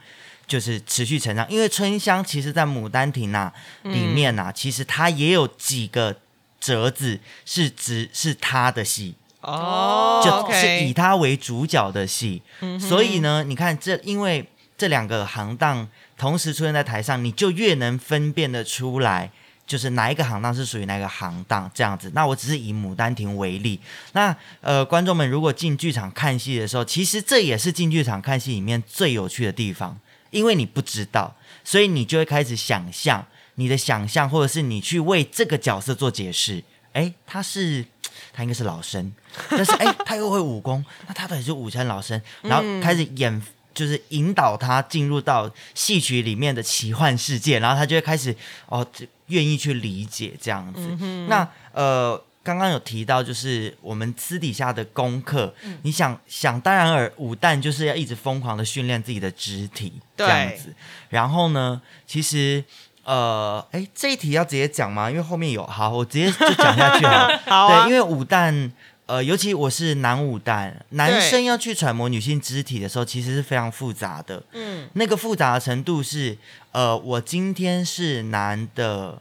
[0.46, 1.44] 就是持续成长。
[1.50, 6.14] 因为春香其实，在《牡丹亭》啊里面啊，其实她也有几个
[6.60, 12.40] 折子是指是她的戏，哦，就是以她为主角的戏。
[12.78, 19.32] 所以呢，你看这，因为这两个行当同时出现在台上，你就越能分辨得出来。
[19.70, 22.10] 就是哪一个行当是属于哪个行当这样子。
[22.12, 23.78] 那我只是以《牡丹亭》为例。
[24.14, 29.96] 那呃，观众们如果进剧场看戏的时候，其实这也是进剧场看戏里面最有趣的地方，
[30.32, 36.64] 因为你不知道，所以你就会开始想象你的想象，或者是你去为这个角色做解释。
[36.92, 37.86] 哎，他是
[38.32, 39.12] 他应该是老生，
[39.50, 42.20] 但是哎， 他又会武功，那他到底是武生老生？
[42.42, 43.40] 然后开始演。
[43.72, 48.34] 就是引导他进入到戏曲里面的奇幻世界，然后他就会开始
[48.66, 50.80] 哦，这愿意去理解这样子。
[51.28, 60.74] 那呃，刚刚有提到，就是我们私底下的功课，你想想当然尔，武旦就是要一直疯狂的训练自己的肢体这对样子。
[61.08, 62.62] 然后呢，其实
[63.04, 65.10] 呃，哎，这一题要直接讲吗？
[65.10, 67.38] 因为后面有，好，我直接就讲下去好了。
[67.48, 68.70] 好啊对，因为武旦。
[69.10, 74.40] 呃，尤其我是男武旦，男生要去揣摩女性肢体的时候，其实是非常复杂的。
[74.52, 74.88] 嗯。
[74.92, 76.38] 那个复杂的程度是，
[76.70, 79.20] 呃，我今天是男的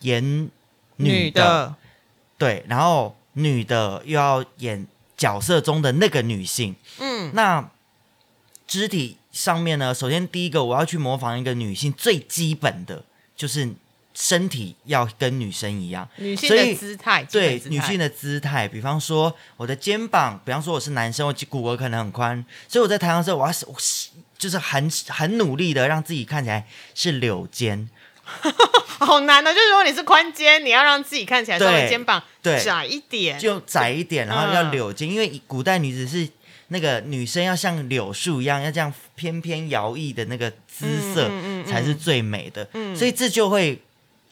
[0.00, 0.50] 演
[0.96, 1.74] 女的，的，
[2.36, 4.84] 对，然后女的又要演
[5.16, 7.30] 角色中的那个女性，嗯。
[7.34, 7.70] 那
[8.66, 13.04] 肢体上面呢，首先第一个我要去模仿一个女性最基本的
[13.36, 13.72] 就是
[14.14, 23.66] 身体要跟女生一样，女性的姿态，对女性的姿态，比方说我的肩膀，比方说我是男生，我骨骼可能很宽，所以我在台上的时候，我要是
[24.38, 27.88] 就是很很努力的让自己看起来是柳肩，
[28.98, 29.52] 好难的。
[29.52, 36.28] 就是如果你是宽肩，你要让自己看起来稍微肩膀对窄一点，就窄一点，然后要嗯柳肩，因为古代女子是
[36.68, 41.28] 那个女生要像柳树一样，要这样翩翩摇曳的那个姿色
[41.66, 42.94] 才是最美的，嗯。
[42.94, 43.80] 所以这就会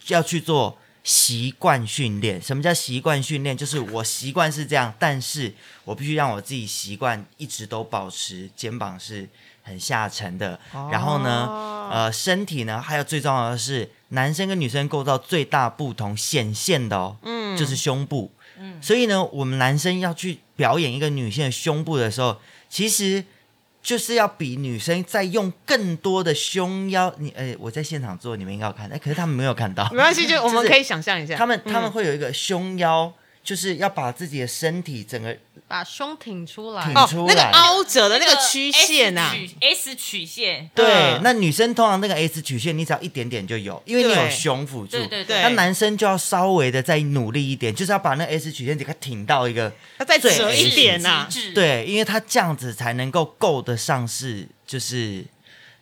[0.09, 2.41] 要去做习惯训练。
[2.41, 3.57] 什么叫习惯训练？
[3.57, 5.53] 就是我习惯是这样，但是
[5.85, 9.29] 我必须让我自己习惯一直都保持肩膀是
[9.62, 10.59] 很下沉的。
[10.91, 18.31] 然后呢，呃，身体呢，还有最重要的是，男生跟女生构造最大不同显现的哦，嗯，就是胸部。
[18.59, 23.25] 嗯，所以呢，我们男生要去表演一个女性的胸部的时候，其实。
[23.83, 35.37] 就是要比女生再用更多的胸腰，你呃，我在现场做，你们应该有看，哎，可是他们没有看到，没关系，就我们可以想象一下，他们他们会有一个胸腰，就是要把自己的身体整个。
[35.68, 40.68] 把胸挺出来，挺出来，那个凹折的那个曲线呐，S 曲线。
[40.74, 44.98] 对，那女生通常那个 S 曲线，你只要一点点就有，因为你有胸辅助。
[44.98, 45.40] 对对对。
[45.40, 51.26] 那男生就要稍微的再努力一点，就是要把那 S 曲线给它挺到一个，要再折一点呐。
[51.55, 55.24] 对，因为它这样子才能够够得上是，就是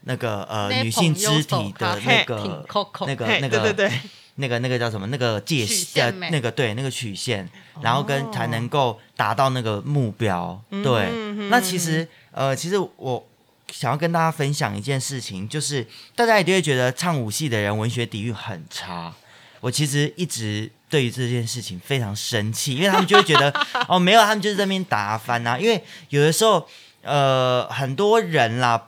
[0.02, 2.66] 那个呃女性肢体的那个
[3.06, 3.92] 那个那个对对对。
[4.36, 5.06] 那个那个叫什么？
[5.08, 7.46] 那个界限，那个对，那个曲线，
[7.82, 10.58] 然后跟才能够达到那个目标。
[10.82, 11.10] 对，
[11.50, 13.28] 那其实呃，其实我
[13.70, 15.86] 想要跟大家分享一件事情，就是
[16.16, 19.12] 大家一定会觉得唱舞戏的人文学底蕴很差。
[19.60, 23.52] 我其实一直对于这件事情非常生气，因为他们就会觉得
[23.88, 25.58] 哦，没有，他们就是在那边打翻啊。
[25.58, 26.66] 因为有的时候
[27.02, 28.86] 呃，很多人啦。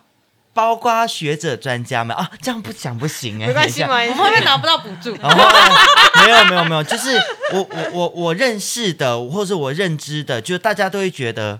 [0.55, 5.15] 包括学者专家们啊，这样不讲不行哎，没关系嘛，我们会不会拿不到补助？
[5.17, 7.17] 没有没有没有，就是
[7.53, 11.59] 我我我我认识的，或者是我认知的，就是大家都会觉得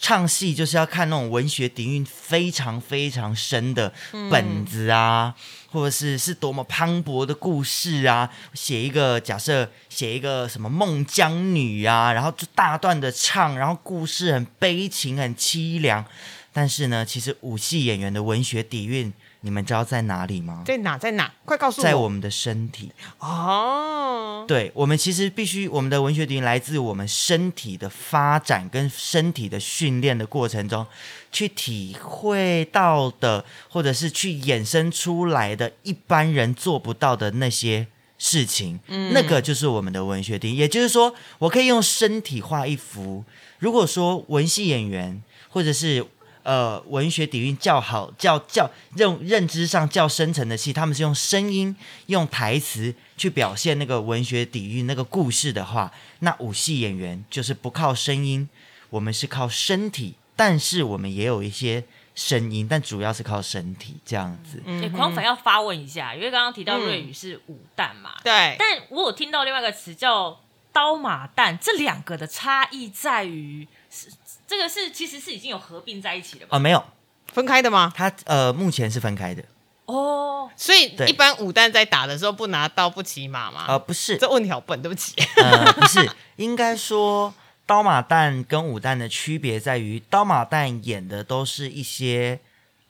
[0.00, 3.92] 唱戏就是要看那种文学底蕴非常非常深的
[4.30, 5.34] 本子啊，
[5.70, 16.02] 或者是是多么磅礴的故事啊，写一个假设写一个什么孟姜女啊，然后就大段的唱，然后故事很悲情很凄凉。
[16.52, 20.62] 但是呢，其实武戏演员的文学底蕴，你们知道在哪里吗？
[20.66, 20.98] 在哪？
[20.98, 21.32] 在哪？
[21.44, 21.82] 快告诉我！
[21.82, 24.44] 在我们的身体哦。
[24.46, 30.86] 对，我们其实必须，我们的文学底蕴来自我们身体的发展跟身体的训练的过程中，
[31.30, 37.86] 去体会到的，或者是去衍生出来的，一般人做不到的那些
[38.18, 40.56] 事情，那个就是我们的文学底蕴。
[40.56, 43.24] 也就是说，我可以用身体画一幅。
[43.58, 46.04] 如果说文戏演员，或者是
[46.44, 51.76] 呃，文学底蕴较好、较较认认知上较深层的戏，他们是用声音、
[52.06, 58.48] 用台词去表现那个文学底蕴、那个故事的话，那武戏演员就是不靠声音，
[58.90, 61.84] 我们是靠身体，但是我们也有一些
[62.16, 64.60] 声音，但主要是靠身体这样子。
[64.66, 70.40] 嗯，狂粉要发问一下，因为刚刚提到瑞宇是武旦嘛，对，但我有听到另外一个词叫
[70.72, 74.10] 刀马旦，这两个的差异在于是。
[74.52, 76.54] 这个是其实是已经有合并在一起了吧？
[76.54, 76.84] 啊，没有
[77.32, 77.90] 分开的吗？
[77.96, 79.42] 它呃，目前是分开的。
[79.86, 83.64] 哦，所以一般武旦在打的时候不拿刀不骑马吗？
[83.66, 85.14] 呃，不是，这问题好笨，对不起。
[85.36, 87.32] 呃，不是，应该说
[87.64, 92.38] 刀马旦跟武旦的区别在于，刀马旦演的都是一些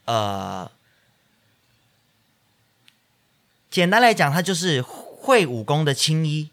[0.06, 0.68] 呃，
[3.70, 6.50] 简单来讲，他就是会武功的青衣。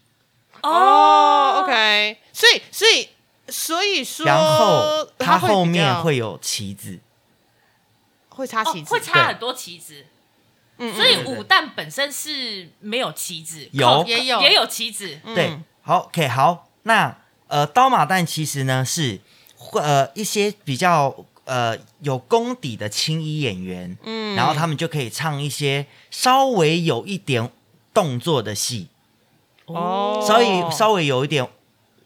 [0.62, 3.08] 哦，OK，所以所以。
[3.50, 7.00] 所以说，然后它后面会有旗子，
[8.28, 10.06] 会插旗子，会插很多旗子。
[10.78, 15.18] 嗯，所以武旦本身是没有旗子，有也有也有旗子。
[15.34, 16.68] 对，好，OK，好。
[16.84, 19.20] 那呃，刀马旦其实呢是
[19.74, 27.50] 呃一些比较呃有功底的青衣演员，嗯，然后他们就可以唱一些稍微有一点
[27.92, 28.88] 动作的戏，
[29.66, 31.46] 哦，稍微稍微有一点。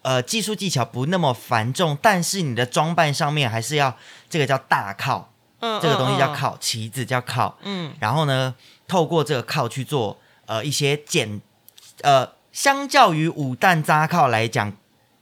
[0.04, 3.96] 呃，技术技巧不那么繁重，但是你的装扮上面还是要
[4.28, 8.54] 这个叫大靠，嗯，这个东西叫靠，旗子叫靠，嗯，然后呢，
[8.86, 11.40] 透过这个靠去做呃一些简，
[12.02, 14.70] 呃，相较于五旦扎靠来讲，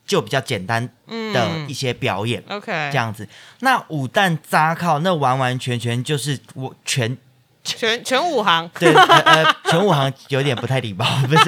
[0.05, 3.29] 就比较简单的一些表演，OK，这样子。
[3.61, 7.17] 那五旦扎靠那完完全全就是我全。
[7.65, 11.45] 全全武行，对，呃，全武行有点不太礼貌， 不是？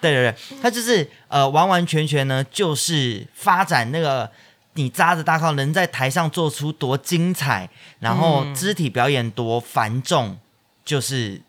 [0.00, 4.30] 对对对，他就是呃，完完全全呢，就是发展那个
[4.74, 7.68] 你扎着大靠能在台上做出多精彩，
[8.00, 10.38] 然后肢体表演多繁重，
[10.84, 11.40] 就是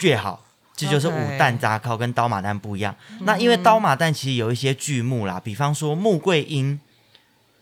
[0.00, 0.40] 越好。
[0.76, 2.92] 这就是武旦扎靠跟刀马旦不一样。
[3.20, 6.80] 那因为刀马旦其实有一些剧目啦，比方说穆桂英。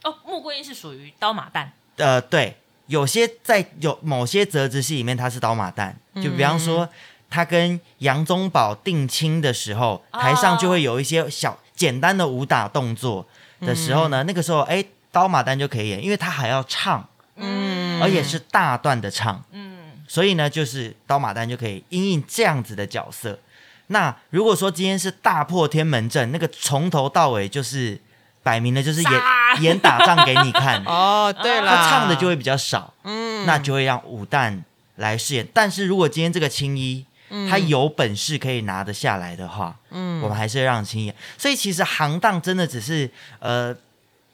[0.03, 1.67] 哦，穆桂英是属于刀马旦。
[1.97, 2.57] 呃，对。
[2.93, 6.87] 有些在有某些折子戏里面，他是刀马旦，就比方说
[7.31, 13.27] 他跟杨宗保定亲的时候，台上就会有一些小简单的武打动作
[13.61, 23.39] 的时候呢，那个时候哎，刀马旦就可以演，因为他还要唱，嗯，而且是大段的唱，嗯，所以呢，就是刀马旦就可以应应这样子的角色。
[23.87, 27.99] 那如果说今天是大破天门阵，那个从头到尾就是
[28.43, 29.13] 摆明了就是演
[29.61, 34.63] 演打仗给你看， 哦，对了，他唱的就会比较少，嗯，那就会让武旦
[34.97, 35.47] 来饰演。
[35.55, 37.07] 但是如果今天这个青衣，
[37.49, 41.07] 他有本事可以拿得下来的话，嗯，我们还是让青衣。
[41.07, 41.15] 演。
[41.39, 43.75] 所以其实行当真的只是呃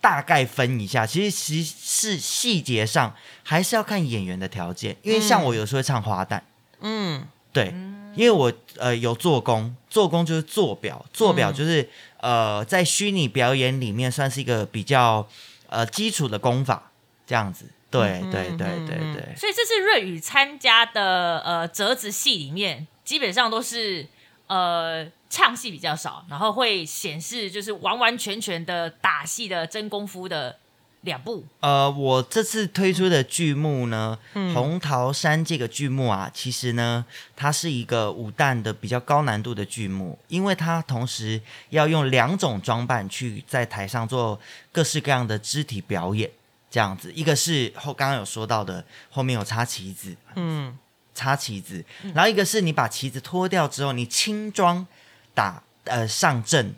[0.00, 6.40] 大概分一下，其实其实是细节上还是要看演员的条件，因为像我有时候会唱花旦，
[6.80, 7.74] 嗯，对，
[8.16, 11.88] 因为我呃有做工，做工就是做表，做表就是、
[12.20, 15.28] 呃在虚拟表演里面算是一个比较
[15.68, 16.90] 呃基础的功法，
[17.26, 17.66] 这样子。
[17.90, 24.06] 对对对对对，所以这次瑞宇参加的呃折子戏里面，基本上都是
[24.46, 30.58] 呃唱戏比较少，然后会显示就是完完全全的打戏的真功夫的
[31.02, 31.44] 两部。
[31.60, 34.18] 呃，我这次推出的剧目呢，
[34.54, 37.04] 红桃山》这个剧目啊，其实呢，
[37.36, 41.40] 它是一个武旦的比较高难度的剧目，因为它同时
[41.70, 44.38] 要用两种装扮去在台上做
[44.72, 46.30] 各式各样的肢体表演，
[46.70, 47.12] 这样子。
[47.12, 50.76] 一个是后刚刚有说到的，后面有插旗子，嗯，
[51.14, 51.84] 插旗子，
[52.14, 54.86] 然后一个是你把旗子脱掉之后，你轻装
[55.32, 56.74] 打呃上阵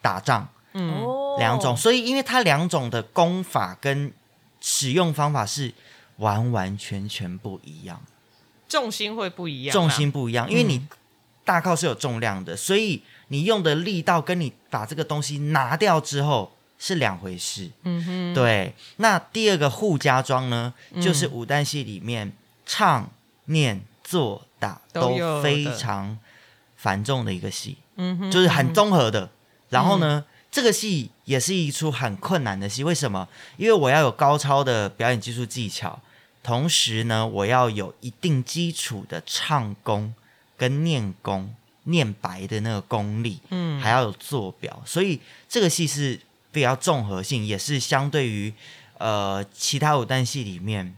[0.00, 0.48] 打仗。
[0.72, 1.02] 嗯。
[1.04, 4.12] 哦两种，所以因为它两种的功法跟
[4.60, 5.72] 使用方法是
[6.16, 8.02] 完完全全不一样，
[8.68, 10.84] 重心会不一样啊，重心不一样，因为你
[11.44, 17.70] 大靠是有重量的，所以你用的力道跟你把这个东西拿掉之后是两回事。
[17.84, 22.30] 嗯哼，对，那第二个护家庄呢，就是武旦戏里面
[22.66, 23.08] 唱、
[23.46, 26.18] 念、做、打都非常
[26.76, 27.78] 繁重的一个戏。
[27.96, 29.30] 嗯哼，就是很综合的。
[29.70, 33.28] 然后呢，这个戏也是一出很困难的戏，为什么？
[33.56, 36.00] 因为我要有高超的表演技术技巧，
[36.42, 40.12] 同时呢，我要有一定基础的唱功
[40.56, 46.18] 跟念功、念白的那个功力，嗯还要有做表，所以这个戏是
[46.50, 48.52] 比较综合性，也是相对于
[48.98, 50.96] 呃其他武旦戏里面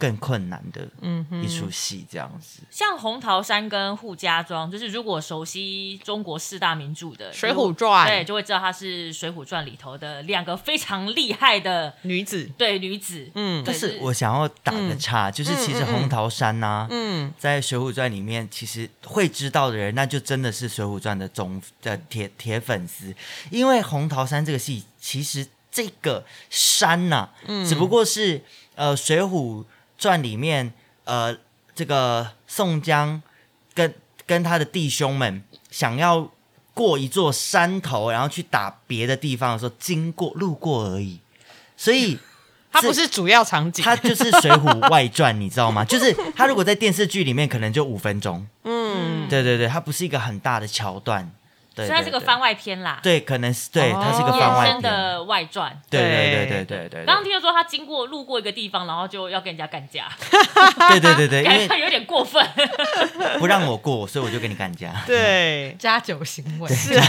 [0.00, 2.60] 更困难的嗯一出戏，这样子。
[2.70, 13.30] 像红桃山跟扈家庄，就是如果熟悉中国四大名著的《水浒传对，就会知道它是《水浒传》里头的两个非常厉害的女子，对女子。
[13.34, 13.62] 嗯。
[13.64, 17.32] 但是我想要打个岔，就是其实红桃山呐、嗯。
[17.38, 23.14] 在《水浒传》里面，其实会知道的人，那就真的是《水浒传》的忠的铁铁粉丝，
[23.50, 27.28] 因为红桃山这个戏，其实这个山呐、
[27.68, 28.42] 只不过是
[28.74, 29.64] 呃《水浒
[30.00, 30.72] 传》里面
[31.04, 31.36] 呃
[31.76, 33.22] 这个宋江
[33.72, 33.94] 跟
[34.26, 36.32] 跟他的弟兄们想要
[36.74, 41.20] 过一座山头，然后去打别的地方的时候，经过路过而已，
[41.76, 42.18] 所以。
[42.72, 45.84] 它不是主要场景，它就是《水浒外传》，你知道吗？
[45.84, 48.46] 就是它如果在电视剧里面，可能就五分钟。
[48.62, 51.28] 嗯，对对对，它不是一个很大的桥段。
[51.80, 52.40] 对，所以它是个番。
[52.40, 54.80] 外篇啦，对，可能是对，哦它是一个番延伸外篇。
[54.80, 55.82] 的外传。
[55.90, 60.08] 对对对对对刚刚听说他经过路过一个地方，然后就要跟人家干架，
[60.88, 62.42] 对对对对，因为感觉有点过分。
[63.38, 64.90] 不让我过，所以我就跟你干架。
[65.06, 66.68] 对，加酒行为。
[66.74, 67.04] 是啊，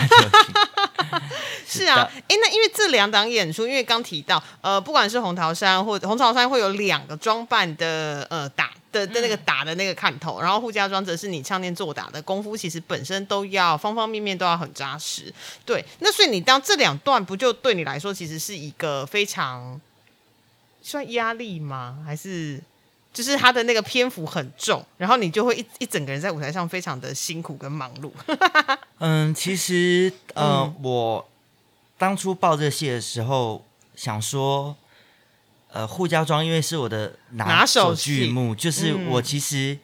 [1.66, 15.34] 是啊，哎，那因为这两档演出，因为刚提到，呃，不管是红桃山或红桃山会有两个装扮的呃打的的那个打的那个看头，然后护家庄则是你唱念做打的功夫，其实本身都要方方面面都要很扎实。
[15.66, 19.80] 对，那所以你当这两段不就对你来说，其实是一个非常
[20.82, 22.00] 算压力吗？
[22.06, 22.62] 还是？
[23.14, 28.10] 就是他的那个篇幅很重，然后你就会一一整个人在舞台上非常的辛苦跟忙碌。
[29.00, 31.30] 嗯，其实呃，嗯我
[31.98, 33.66] 当初报这个戏的时候，
[33.98, 34.74] 想说，
[35.72, 39.78] 呃，护家庄因为是我的拿手剧目，就是嗯我其实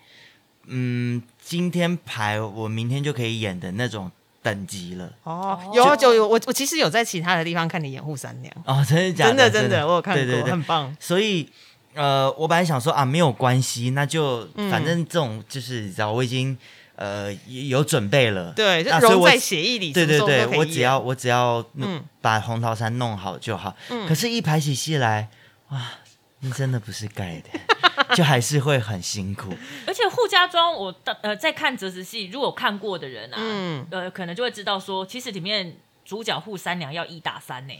[0.68, 4.12] 嗯，今天排我明天就可以演的那种
[4.44, 5.12] 等级了。
[5.24, 9.30] 哦，有就有有，我我其实有在其他的地方看你演扈三娘，哦，真的假的？
[9.30, 10.96] 真的真的，我有看过，对对对很棒。
[11.00, 11.50] 所以
[11.94, 16.58] 呃，我本来想说啊，没有关系，那就嗯反正这种就是你知道，我已经
[16.96, 18.52] 呃有准备了。
[18.54, 19.94] 对，融在协议里。
[19.94, 23.76] 对对对，我只要我只要嗯把红桃山弄好就好。
[23.90, 25.30] 嗯可是，一排起戏来，
[25.70, 25.92] 哇，
[26.40, 27.50] 那真的不是盖的，
[28.16, 29.54] 就还是会很辛苦。
[29.86, 33.88] 而且扈家庄，我当呃在看折子戏，如果看过的人啊，嗯。
[33.92, 37.74] 呃，可能就会知道说，其实里面主角扈三娘要一打三呢、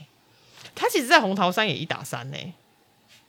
[0.76, 2.38] 他其实，在红桃山也一打三呢，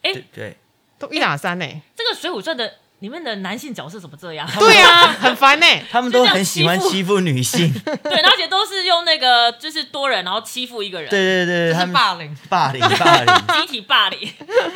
[0.02, 0.56] 哎、对对，
[0.98, 1.66] 都一打三呢。
[1.94, 4.48] 这个《水浒传》的里面的男性角色怎么这样？
[4.58, 5.66] 对啊， 很烦呢。
[5.90, 7.72] 他们都很喜欢欺负女性。
[7.84, 12.36] 对，而且都是用那个就是多人，然后欺负一个人，对对对，就是他们霸凌。
[12.48, 13.66] 霸凌霸凌。
[13.66, 14.18] 集体霸凌。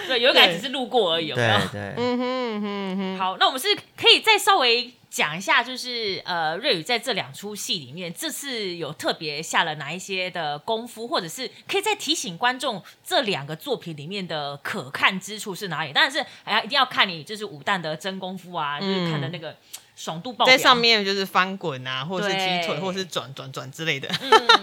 [0.07, 1.59] 对，有一个还只是路过而已，有没有？
[1.73, 3.69] 对对，嗯哼嗯哼嗯哼，好，那我们是
[4.01, 15.93] 可以再稍微讲一下，就是呃，瑞宇在这两出戏里面，这次有特别下了哪一些的功夫，或者是可以再提醒观众这两个作品里面的可看之处是哪里？
[15.93, 19.55] 当然是哎呀，一定要看你就是武旦的真功夫啊，就是看的那个
[19.95, 20.75] 爽度爆表在上。
[20.75, 24.09] 面就是翻滚啊，或者是对踢腿，或者是转转转之类的。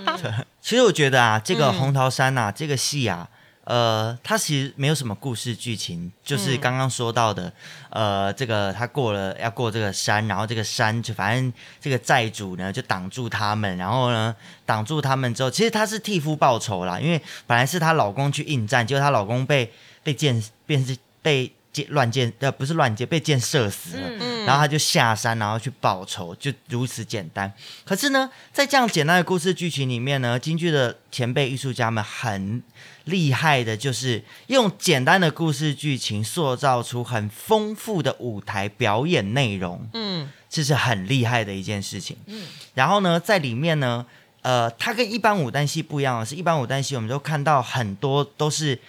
[0.59, 3.29] 其实我觉得啊，这个嗯红桃山呐、这个戏啊，
[3.69, 7.53] 呃，它其实没有什么故事剧情，就是嗯刚刚说到的，
[7.91, 24.07] 呃，这个他过了要过这个山，然后这个山就反正这个债主呢就挡住他们，然后呢挡住他们之后，其实她是替夫报仇啦，因为本来是她老公去应战，结果她老公被被箭变是被箭乱箭呃不是乱箭被箭射死了。
[24.19, 27.51] 嗯然后他就下山，然后去报仇，就如此简单。
[27.85, 32.63] 可是呢，在这样简单的故事剧情里面呢，京剧的前辈艺术家们很
[33.09, 40.31] 厉害的，就是用简单的故事剧情塑造出很丰富的舞台表演内容，嗯。
[40.51, 42.17] 这是很厉害的一件事情。
[42.25, 42.47] 嗯。
[42.73, 44.03] 然后呢，在里面呢，
[44.41, 48.79] 呃，它跟一般武旦戏不一样的是，一般武旦戏我们都看到很多都是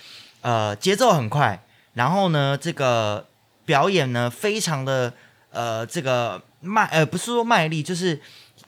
[0.40, 1.62] 呃节奏很快，
[1.92, 3.26] 然后呢，这个
[3.66, 5.12] 表演呢非常的
[5.50, 8.18] 呃这个卖呃不是说卖力，就是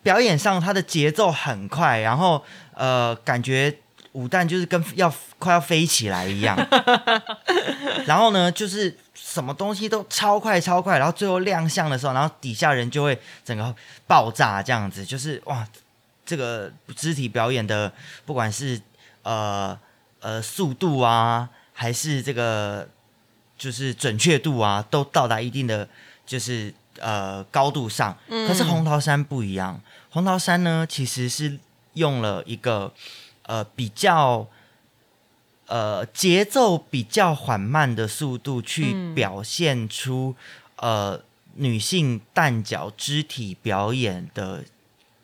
[0.03, 2.45] 表演上它的节奏很快，然后
[2.75, 3.75] 呃感觉
[4.13, 6.57] 武旦就是跟要快要飞起来一样，
[8.07, 8.97] 然后呢就是。
[9.15, 13.75] 什么东西都超快超快，然后最后亮相的时候，然后底下人就会整个
[14.07, 15.67] 爆炸，这样子就是哇，
[16.27, 17.91] 这个肢体表演的，
[18.27, 18.79] 不管是
[19.23, 19.79] 呃
[20.21, 22.87] 呃速度啊，还是这个
[23.57, 25.89] 就是准确度啊，都到达一定的
[26.27, 28.15] 就是呃高度上。
[28.29, 31.59] 可是红桃山不一样，红桃山呢其实是
[31.95, 32.93] 用了一个
[33.47, 34.47] 呃比较。
[35.69, 40.35] 呃，节奏比较缓慢的速度去表现出、
[40.77, 41.19] 呃
[41.55, 44.65] 女性蛋角肢体表演的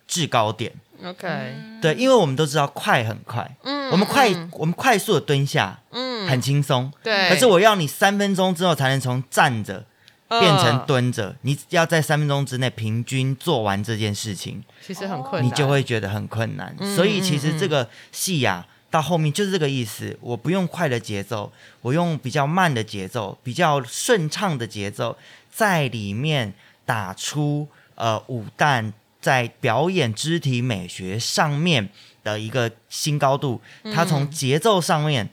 [0.07, 0.73] 制高点。
[1.05, 6.91] ，OK，对，因为我们都知道快很快，嗯我们快、嗯我们快速的蹲下，嗯很轻松。
[7.03, 9.85] 对，可是我要你三分钟之后才能从站着呃
[10.29, 16.74] 变成蹲着，你要在三分钟之内平均做完这件事情，其实很困难，你就会觉得很困难。
[16.79, 21.51] 嗯所以其嗯实这个戏呀、到后面就是这个意思，我不用快的节奏，
[21.81, 25.16] 我用比较慢的节奏，比较顺畅的节奏，
[25.51, 26.53] 在里面
[26.85, 31.89] 打出呃武旦在表演肢体美学上面
[32.22, 33.61] 的一个新高度。
[33.95, 35.31] 它从节奏上面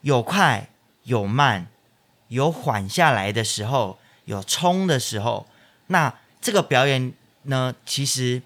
[0.00, 0.68] 有快
[1.04, 1.66] 有慢，
[2.28, 5.46] 有缓下来的时候，有冲的时候，
[5.88, 7.12] 那这个表演
[7.44, 8.42] 呢，其实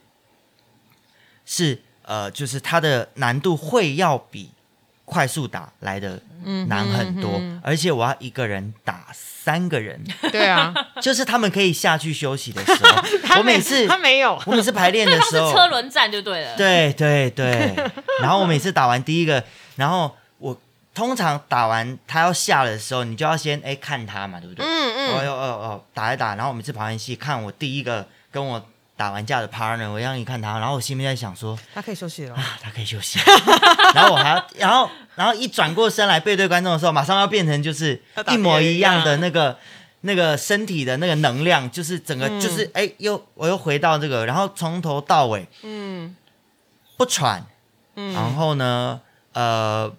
[1.44, 4.50] 是呃，就是它的难度会要比
[5.04, 6.20] 快速打来的
[6.66, 13.02] 难很多，而且我要一个人打三个人，对啊， 就是他们可以下去休息的时候，
[13.40, 16.56] 我每次他没有，我每次排练的时候， 车轮战就对了。
[16.56, 17.74] 对对对，
[18.20, 19.42] 然后我每次打完第一个，
[19.76, 20.58] 然后我
[20.98, 24.66] 通常打完他要下的时候，你就要先哎看他嘛，对不对？
[24.66, 28.60] 嗯嗯，哦哟哦哦，打一打，然后我每次跑完戏看我第一个跟我
[28.96, 32.34] 打完架的 partner，我让你看他，然后我心里在想说他可以休息了。
[32.34, 33.20] 啊，他可以休息，
[33.94, 39.56] 然后我还要，然后然后一转过身来背对观众的时候，马上要变成就是一模一样的那个。
[40.02, 46.14] 那个身体的那个能量，就是整个嗯就是哎、又我又回到这个，然后从头到尾嗯
[46.96, 47.44] 不喘，
[47.96, 49.00] 嗯，然后呢，
[49.32, 49.92] 呃，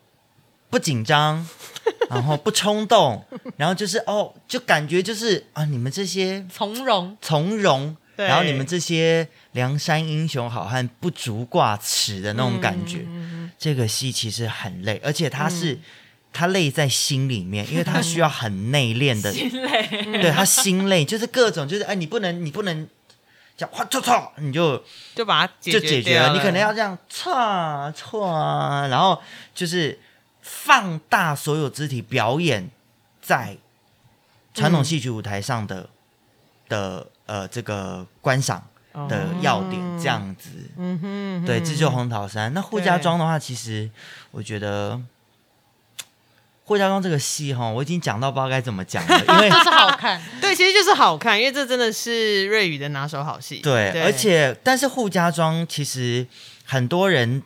[0.69, 1.45] 不紧张，
[2.09, 3.25] 然后不冲动，
[3.57, 7.17] 然后就是哦，就感觉就是啊，你们这些从容。
[7.21, 13.05] 从容，然后你们这些梁山英雄好汉不足挂齿的那种感觉。
[13.07, 15.79] 嗯这个戏其实很累，而且它是。
[16.31, 19.87] 他累在心里面，因为他需要很内敛的，心累，
[20.21, 22.87] 对他心累，就是各种，就是哎，你不能，你不能
[23.57, 24.81] 讲哗错错，你就
[25.15, 26.31] 就把它就解决了。
[26.31, 28.29] 你可能要这样错错，
[28.91, 29.19] 然后
[29.55, 29.97] 就是
[30.51, 32.71] 放大所有肢体表演
[33.21, 33.55] 在
[34.53, 35.87] 传统戏曲舞台上的、
[36.67, 38.67] 的呃这个观赏
[39.07, 40.49] 的要点，这样子。
[40.77, 42.51] 嗯哼，对，这就是红桃山。
[42.53, 43.89] 那扈家庄的话，其实
[44.31, 44.99] 我觉得。
[46.69, 53.57] 扈家庄这个戏哈，我已经讲到不知道该怎么讲了，因为 就是好看， 对，其实就是好看，因为这真的是瑞宇的拿手好戏。
[53.57, 56.27] 对，而且但是扈家庄其实
[56.65, 57.41] 很多人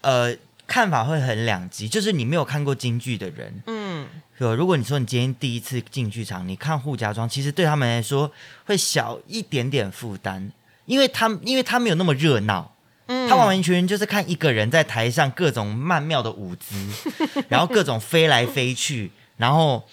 [0.00, 0.32] 呃
[0.66, 4.06] 看法会很两极，就是你没有看过京剧的人，嗯，
[4.38, 8.30] 有如果你说你今天第一次进剧场，你看扈家庄，其实对他们来说
[8.64, 10.50] 会小一点点负担，
[10.86, 12.72] 因为他因为他没有那么热闹。
[13.06, 13.28] 嗯。
[13.28, 16.74] 他完完全全就是看一个人在台上各种曼妙的舞姿，
[17.48, 19.86] 然后各种飞来飞去，然后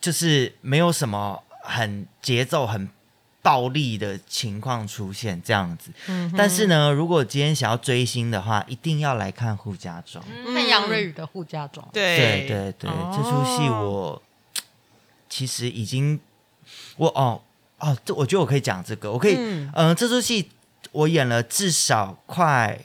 [0.00, 2.88] 就是没有什么很节奏很
[3.48, 5.90] 暴力的情况出现这样子。
[6.08, 10.22] 嗯但是呢，如果今天想要追星的话，一定要来看《护家庄》。
[10.52, 12.46] 看杨瑞宇的护家庄，对。
[12.46, 13.10] 对对对，哦。
[13.10, 14.22] 这出戏我
[15.30, 16.20] 其实已经
[16.98, 17.40] 我哦
[17.78, 20.50] 哦，这我觉得我可以讲这个，我可以嗯、嗯呃这出戏
[20.92, 22.78] 我演了至少快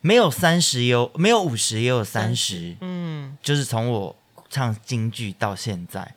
[0.00, 3.36] 没有三十有没有五十也有三十，嗯。
[3.42, 4.16] 就是从我
[4.48, 6.14] 唱京剧到现在，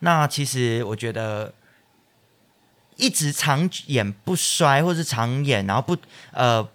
[0.00, 1.54] 那其实我觉得
[2.96, 5.96] 一直长演不衰，或是长演，然后不
[6.32, 6.66] 呃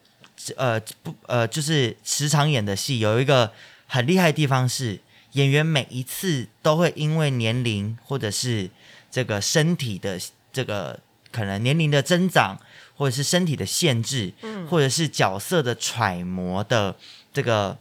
[0.55, 3.51] 呃不呃，就是时常演的戏，有一个
[3.87, 4.99] 很厉害的地方是，
[5.33, 8.69] 演员每一次都会因为年龄或者是
[9.09, 10.19] 这个身体的
[10.53, 10.99] 这个
[11.31, 12.59] 可能年龄的增长，
[12.95, 14.33] 或者是身体的限制，
[14.69, 16.95] 或者是角色的揣摩的
[17.33, 17.77] 这个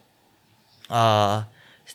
[0.88, 1.46] 呃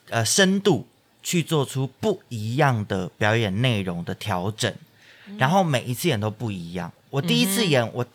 [0.09, 0.87] 呃深度，
[1.23, 4.73] 去做出不一样的表演内容的调整，
[5.37, 6.91] 然后每一次演都不一样。
[7.09, 8.05] 我第一次演，我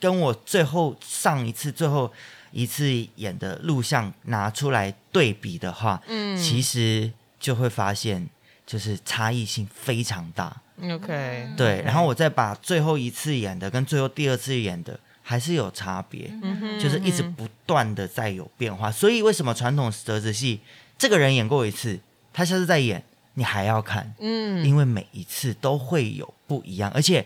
[0.00, 2.12] 跟我最后上一次最后
[2.52, 6.36] 一次演的录像拿出来对比的话，嗯。
[6.36, 8.28] 其实就会发现
[8.66, 10.54] 就是差异性非常大。
[10.82, 18.92] ，OK，对，然后我再把最后一次演的跟最后第二次演的还是有差别，嗯就是一直不断的在有变化。
[18.92, 20.60] 所以为什么传统折子戏
[20.98, 21.98] 这个人演过一次，
[22.32, 23.02] 他下次再演
[23.36, 27.24] 你还要看，嗯因为每一次都会有不一样，而且。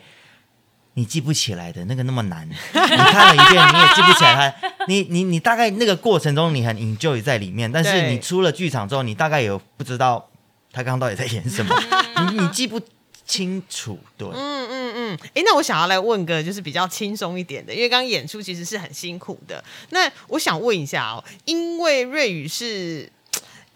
[0.95, 10.29] 你记不起来的那个那么难，你看了一遍你也记不起来他， 你你你大概那个过程中你很 enjoy 在里面，但是你出了剧场之后，你大概也不知道
[10.73, 11.75] 他刚刚到底在演什么，
[12.33, 12.79] 你你记不
[13.25, 19.63] 清楚，对，嗯嗯嗯，哎，那我想要来问个就是比较轻松一点的，因为刚刚演出其实是很辛苦的。
[19.91, 23.09] 那我想问一下哦，因为瑞宇是。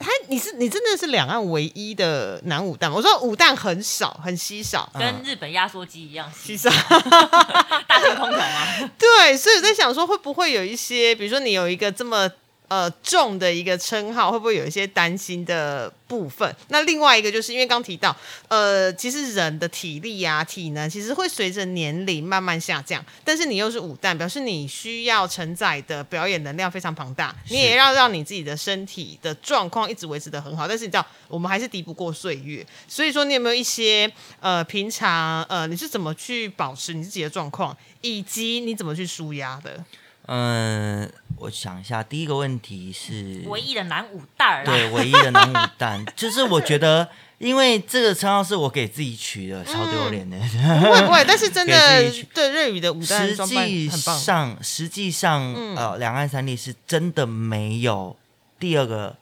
[0.04, 2.96] 他，你是你真的是两岸唯一的男武蛋吗？
[2.96, 6.70] 我说武蛋很少，很稀少，跟日本压缩机一样稀稀，少。
[7.88, 8.90] 大型空调吗？
[8.98, 12.30] 对，所以我在想说，会不会有一些，比如说你有一个这么
[12.68, 16.54] 呃重的一个称号，会不会有一些担心的部分？
[16.68, 18.14] 那另外一个就是因为刚提到，
[18.48, 30.66] 呃，其实人的体力啊、体能其实会随着年龄慢慢下降，但是你又是武旦，表示你需要承载的表演能量非常庞大，你也要让你自己的身体的状况一直维持的很好。
[30.66, 34.10] 但是你知道，我们还是敌不过岁月，所以说你有没有一些
[34.40, 39.84] 呃平常呃你是怎么去保持你自己的状况，以及你怎么去舒压的？
[40.26, 44.72] 嗯，我想一下，第一个问题是唯一的男武大儿啦。
[44.72, 47.06] 对唯一的男武旦， 就是我觉得，
[47.38, 50.38] 因为这个称号是我给自己取的，超丢脸的。
[50.38, 51.74] 不会不会，但是真的
[52.32, 54.18] 对瑞宇的武旦实装扮际很棒。
[54.18, 55.76] 上，实际上，嗯。
[55.76, 58.16] 呃，两岸三地是真的没有
[58.58, 59.16] 第二个，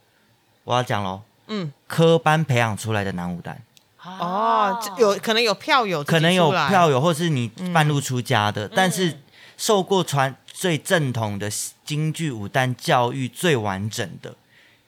[0.63, 3.57] 我要讲喽，嗯，科班培养出来的男武旦，
[4.05, 7.73] 哦，这有可能有票友可能有票友，或是你嗯。
[7.73, 9.19] 半路出家的，但是
[9.63, 11.49] 受过传最正统的
[11.85, 14.35] 京剧武旦教育最完整的，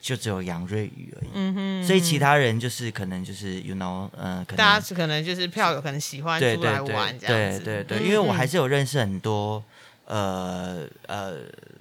[0.00, 1.30] 就只有杨瑞宇而已。
[1.32, 9.62] 嗯哼，所以其他人就是可能就是 you know，呃，可能大家可能就是票友可能喜欢对出来玩这样子，对对对，嗯因为我嗯还是有认识很多
[10.06, 11.36] 呃呃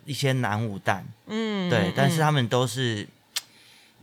[0.05, 3.07] 一些男武旦，嗯对，但是他他们都是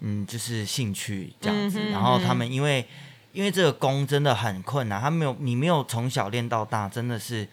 [0.01, 2.85] 嗯就是兴趣这样子，嗯哼然后他们因为
[3.33, 7.47] 因为这个功真的很困难，他没有你没有从小练到大，真的是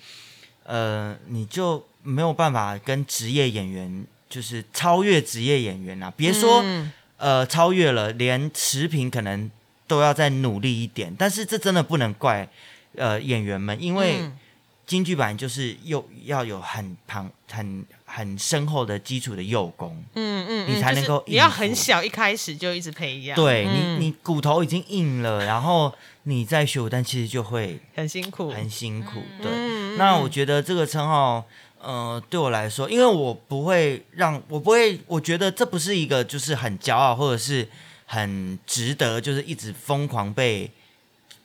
[0.68, 6.61] 呃你就没有办法跟职业演员就是超越职业演员啊，别说。
[6.63, 9.49] 嗯呃超越了，连持平可能
[9.88, 11.11] 都要再努力一点。
[11.18, 12.47] 但是这真的不能怪
[12.95, 14.38] 呃演员们，因为嗯
[14.86, 19.99] 京剧版就是又要有很庞很很深厚的基础的幼功。
[20.13, 25.91] 嗯嗯，你才能够就是你要很小一开始就一直培养，对嗯你，你骨头已经硬了，然后
[26.24, 29.24] 你再学武，但其实就会很辛苦，很辛苦。
[29.41, 29.51] 对，
[29.97, 31.45] 嗯那我觉得这个称号，
[31.81, 37.67] 呃，对我来说，因为我不会让我不会，我觉得这不是一个就是很骄傲或者是
[38.05, 40.71] 很值得，就是一直疯狂被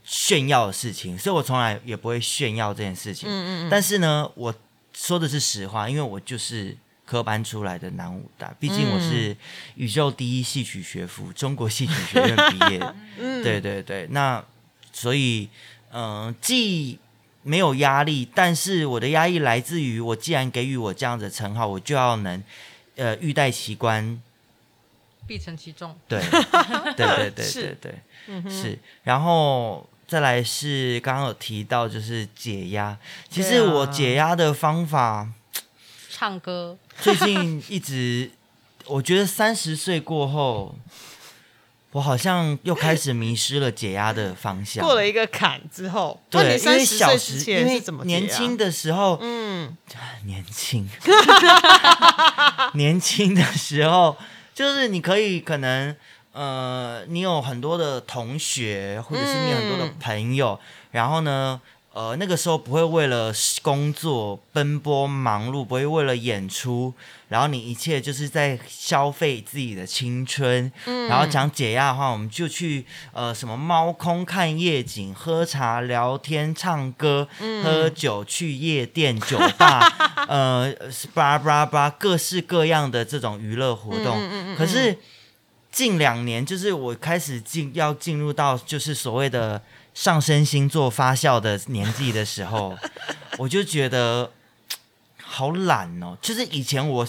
[0.05, 3.29] 炫耀的事情，所以我从来也不会炫耀这件事情。
[3.29, 4.55] 嗯嗯嗯，但是呢，我
[4.93, 9.37] 说的是实话，因为我就是科班出来的男武大，毕竟我是
[9.77, 12.95] 宇宙第一戏曲学府，中国戏曲学院毕业的。
[13.19, 14.43] 嗯 对对对，那
[14.93, 15.49] 所以
[15.91, 16.99] 嗯、呃既
[17.43, 22.43] 没有压力，但是我的压力来自于我既然给予我这样的称号，我就要能
[22.97, 24.21] 呃欲戴其冠，
[25.27, 25.97] 必承其重。
[26.09, 26.21] 对
[26.97, 27.63] 对对对是。
[27.63, 27.95] 对对，
[28.29, 32.97] 嗯是，然后再来是刚刚有提到就是解压，
[33.29, 35.29] 其实我解压的方法
[36.11, 38.31] 唱歌，最近一直，
[38.87, 40.77] 我觉得三十岁过后，
[41.93, 44.83] 我好像又开始迷失了解压的方向。
[44.85, 49.77] 过了一个坎之后，那对，因为小时因为怎么年轻的时候，嗯，
[50.25, 50.89] 年轻，
[52.75, 54.17] 年轻的时候，
[54.55, 55.95] 就是你可以可能
[56.33, 59.95] 呃，你有很多的同学，或者是你有很多的嗯。
[60.01, 60.59] 朋友，
[60.93, 61.61] 然后呢，
[61.95, 66.95] 呃，那个时候不会为了工作奔波忙碌，不会为了演出，
[67.29, 70.73] 然后你一切就是在消费自己的青春。
[70.87, 79.81] 嗯然后讲解压的话，我们就去呃什么猫空看夜景、喝茶、聊天、唱歌、嗯喝酒、去夜店、酒吧，
[80.29, 80.75] 呃，
[81.13, 84.17] 巴拉巴拉巴拉各式各样的这种娱乐活动。
[84.19, 84.97] 嗯嗯嗯嗯可是
[85.73, 89.61] 近两年，就是我开始进要进入到就是所谓的
[89.95, 92.77] 上升星座发酵的年纪的时候，
[93.39, 94.31] 我就觉得
[95.23, 96.17] 好懒哦。
[96.21, 97.07] 就是以前我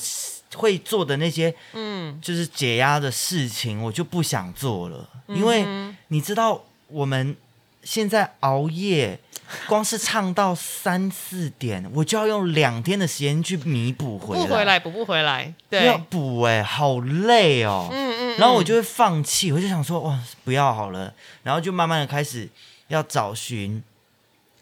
[0.56, 7.36] 会做的那些嗯，就是解压的事情，我就不想做了，因为嗯你知道我们
[7.84, 9.20] 现在熬夜，
[9.68, 15.86] 光是唱到三四点，我就要用两天的时间去弥补回来，不回来补不回来，对。
[15.86, 17.90] 要对，补哎、好累哦。
[17.92, 21.14] 嗯嗯，嗯然后我就会放弃，我就想说哇，不要好了，
[21.44, 22.50] 然后就慢慢的开始
[22.88, 23.84] 要找寻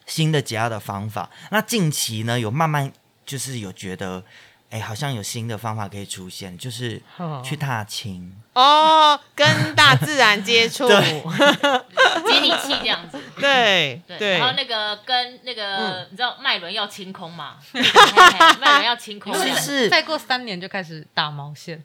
[0.05, 1.29] 新的解压的方法。
[1.51, 2.91] 那近期呢，有慢慢
[3.25, 4.23] 就是有觉得，
[4.69, 8.35] 哎，好像有新的方法可以出现，就是哦去踏青。
[8.53, 10.85] 哦，跟大自然接触，
[12.27, 13.17] 接地气这样子。
[13.39, 14.37] 对对，对。
[14.39, 16.07] 然后那个跟那个，嗯。
[16.11, 17.55] 你知道脉轮要清空嘛？
[17.71, 19.89] 嘿嘿脉轮要清空，是是。
[19.89, 21.81] 再过三年就开始打毛线，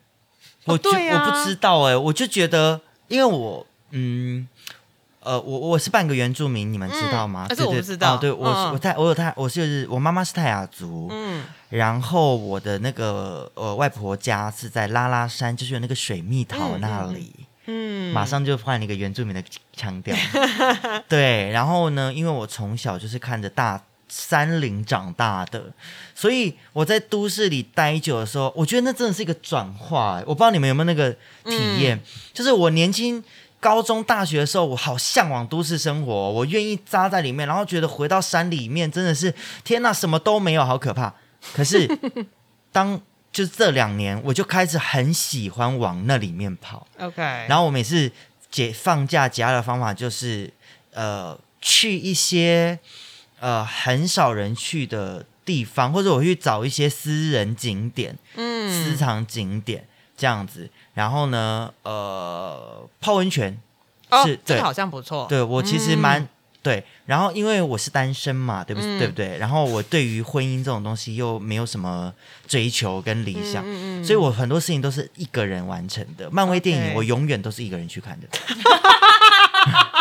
[0.66, 4.46] 我就、我不知道哎、我就觉得，因为我嗯。
[5.20, 7.48] 呃，我我是半个原住民，你们知道吗？
[7.48, 17.32] 嗯是对对我不知道哦对，我是嗯我泰，我有泰，我是我妈妈是泰雅族，嗯，然后我的那个呃外婆家是在拉拉山，就是有那个水蜜桃那里，
[17.66, 19.42] 嗯，马上就换了一个原住民的
[19.72, 20.14] 腔调。
[21.10, 25.72] 对，然后呢，因为我从小就是看着大山林长大的，
[26.14, 30.22] 所以我在都市里待久的时候，我觉得那真的是一个转化。
[30.26, 31.10] 我不知道你们有没有那个
[31.44, 32.00] 体验，
[32.32, 33.22] 就是我年轻。
[33.58, 39.34] 高中、大学的时候，我好向往都市生活哦、我愿意扎在里面，然后觉得回到山里面真的是
[39.64, 41.12] 天呐，什么都没有，好可怕。
[41.54, 41.88] 可是
[42.70, 43.00] 当
[43.32, 46.86] 就是这两年，我就开始很喜欢往那里面跑。
[47.00, 48.12] OK，然后我每次
[48.50, 50.52] 解放假解压的方法就是，
[50.92, 52.78] 呃，去一些
[53.40, 58.70] 呃很少人去的地方，或者我去找一些私人景点、嗯。
[58.70, 60.68] 私藏景点这样子。
[60.94, 63.60] 然后呢，呃，泡温泉
[64.10, 64.42] 哦，是对。
[64.44, 66.28] 这个好像不错，对我其实蛮、嗯。
[66.62, 68.98] 对，然后因为我是单身嘛，对不、嗯。
[68.98, 69.38] 对不对？
[69.38, 72.12] 然后我对于婚姻这种东西又没有什么
[72.48, 73.62] 追求跟理想，
[74.02, 76.28] 所以我很多事情都是一个人完成的。
[76.30, 78.26] 漫威电影 OK 我永远都是一个人去看的，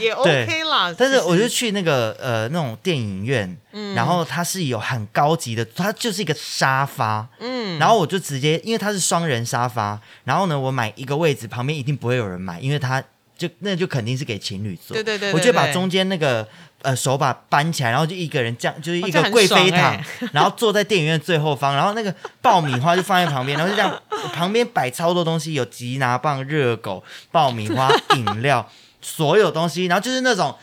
[0.00, 0.94] 也 OK 啦。
[0.96, 13.02] 但是我就去那个呃那种电影院，嗯然后它是有很高级的，它就是一个沙发，嗯然后我就直接，因为它是双人沙发，然后呢，我买一个位置，旁边一定不会有人买，因为它
[13.36, 14.94] 就那就肯定是给情侣坐。
[14.94, 16.46] 对对对对我就把中间那个
[16.82, 24.02] 呃手把搬起来，然后就一个人这样，就是一个贵妃爽躺，欸然后坐在电影院最后方，然后那个爆米花就放在旁边，然后就这样
[24.34, 28.68] 旁边摆超多东西，有吉拿棒、热狗、爆米花、 饮料，
[29.02, 30.56] 所有东西，然后就是那种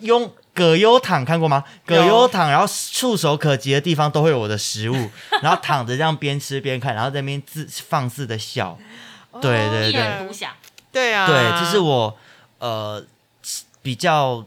[0.00, 0.32] 用。
[0.52, 1.64] 葛优躺看过吗？
[1.86, 5.10] 葛优躺，然后触手可及的地方都会有我的食物，
[5.40, 8.76] 然后躺着这样边吃边看，然后在那边自放肆的笑。
[9.40, 10.52] 对对一对人独享。
[10.90, 12.14] 对啊，对，这是我
[12.58, 13.02] 呃
[13.80, 14.44] 比较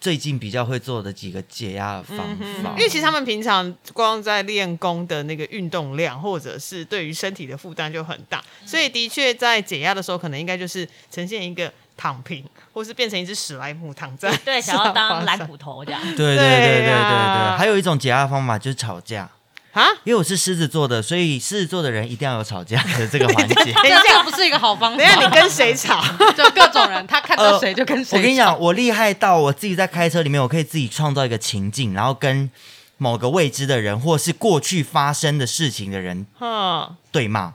[0.00, 2.18] 最近比较会做的几个解压的方
[2.62, 2.70] 法。
[2.76, 12.42] 因为其实他们平常光在练功的那个运动量，或者是对于身体的负担就很大，所以的确在解压的时候，可能应该就是呈现一个躺平，
[12.72, 16.00] 或是变成一只史莱姆躺在对，想要当蓝上骨头这样。
[16.00, 19.28] 对对对对对啊对，还有一种解压的方法就是吵架。
[19.72, 19.84] 啊。
[20.04, 23.54] 因为我是狮子座的，所以狮子座的人一定要有吵架的这个环节。
[23.82, 24.96] 这样不是一个好方法。
[24.96, 26.00] 等一下你跟谁吵？
[26.36, 32.50] 就各种人，他看到谁就跟谁、我跟你讲，，我厉害到我自己在开车里面，我可以自己创造一个情境，然后跟
[32.96, 37.54] 某个未知的人，或是过去发生的事情的人嗯，对骂，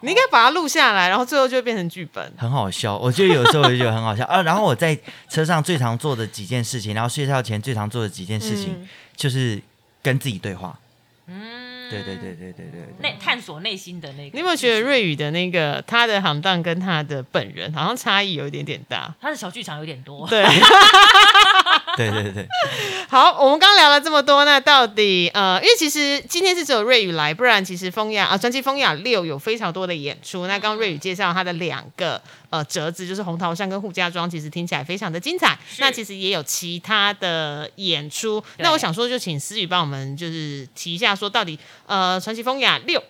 [0.00, 2.32] 你应该把它录下来，然后最后就会变成剧本。
[2.36, 2.96] 很好笑。
[2.96, 4.42] 我觉得有时候我就觉得很好笑啊。
[4.46, 9.60] 然后我在车上最常做的几件事情，然后睡觉前最常做的几件事情，嗯就是
[10.02, 10.78] 跟自己对话。
[11.26, 14.30] 嗯，对对对对对对对内探索内心的那个。
[14.32, 19.12] 你有没有觉得瑞宇的那个他的行当跟他的本人好像差异有一点点大？
[19.20, 20.26] 他的小剧场有点多？
[20.30, 20.42] 对，
[22.06, 22.48] 对对对，
[23.10, 30.46] 好，我们刚聊了这么多，那到底呃，因为其实今天是只有瑞宇来，不然其实风雅啊，传奇风雅六有非常多的演出。
[30.46, 35.58] 那刚刚瑞宇介绍他的两个呃折子，就是红桃山跟扈家庄，其实听起来非常的精彩。
[35.78, 38.42] 那其实也有其他的演出。
[38.58, 43.02] 那我想说，就请思雨帮我们就是提一下，说到底呃，传奇风雅六。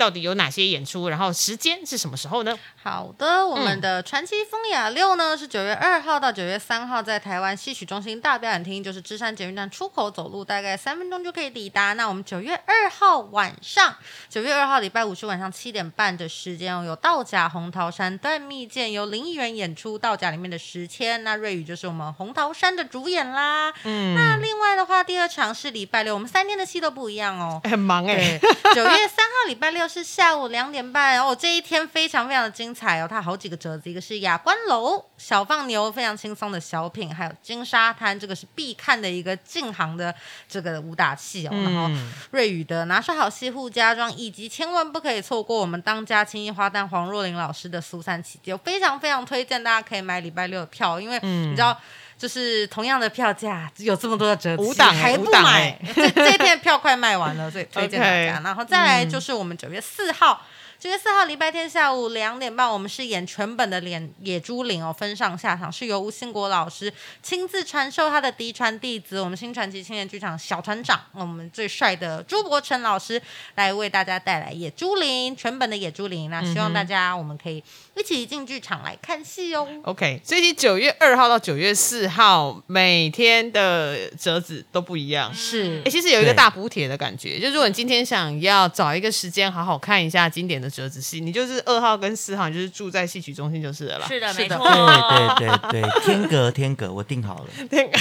[0.00, 1.10] 到底有哪些演出？
[1.10, 2.58] 然后时间是什么时候呢？
[2.82, 11.92] 好的，我们的传奇风雅六呢是九月二号到九月三号，在台湾戏曲中心大表演厅，就是芝山捷运站出口，走路大概三分钟就可以抵达。
[11.92, 13.94] 那我们九月二号晚上，
[14.30, 23.70] 九月二号礼拜五是晚上七点半的时间哦，有道甲红桃山断蜜饯，由林艺人演出道甲里面的时迁，那瑞宇就是我们红桃山的主演啦。
[23.84, 28.40] 嗯，那另外的话，第二场是礼拜六，我们三天的戏都不一样哦， 很忙哎。
[28.74, 29.89] 九月三号礼拜六。
[29.90, 40.14] 是下午两点半，然后这一天非常非常的精彩哦，它好几个折子，一个是雅观楼小放牛，非常轻松的小品，还有金沙滩，这个是必看的一个进行的
[40.48, 41.90] 这个武打戏哦，然后
[42.30, 51.76] 瑞宇的拿手好戏护家庄，以及千万不可以错过我们当家青衣花旦黄若琳老师的苏三起解，非常非常推荐大家可以买礼拜六的票，因为你知道。
[52.20, 55.74] 就是同样的票价，有这么多的折子， 还不买？
[55.96, 58.42] 这这一天票快卖完了，所以推荐大家。
[58.44, 60.42] 然后再来就是我们九月四号。
[60.78, 66.90] 九月四号礼拜天下午两点半，我们是演全本的《脸野猪林》哦，分上下场是由吴兴国老师
[67.22, 73.20] 亲自传授他的嫡传弟子，我们新传奇青年剧场小团长，我们最帅的朱伯成老师
[73.56, 77.62] 来为大家带来《野猪林》全本的《野猪林》，那希望大家我们可以
[77.94, 79.68] 一起进剧场来看戏哦。
[79.82, 90.68] OK，所以九月二号到九月四号每天的折子都不一样，是，其实有一个大补帖的感觉，就如果你今天想要找一个时间好好看一下经典的。
[90.70, 94.06] 折子戏，你就是二号跟四号，你就是住在戏曲中心就是了。
[94.06, 94.56] 是的，没错。
[94.56, 97.46] 对对对对，天阁天阁，我定好了。
[97.68, 97.98] 天阁。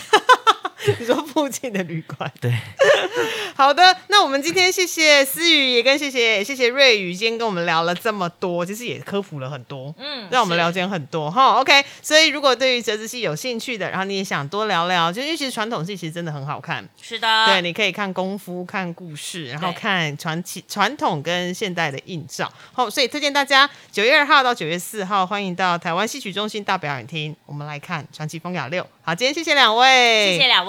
[1.00, 2.32] 你说附近的旅馆？
[2.40, 2.54] 对，
[3.54, 11.60] 好的，那我们今天谢谢思雨，也跟谢谢谢谢瑞宇，今天跟我们聊了这么多，其实也科普了很多，嗯，让我们了解很多哈。
[11.60, 22.50] OK，所以如果对于折子戏有兴趣的，然后你也想多聊聊，就因为其实传统戏其实真的很好看，是的，对，你可以看功夫、看故事，然后看传奇传统跟现代的映照。
[22.72, 28.88] 好，所以推荐大家九月二号到九月四号，欢迎到台湾戏曲中心大表演厅，我们来看传奇风雅六。
[29.02, 30.69] 好，今天谢谢两位，谢谢两位。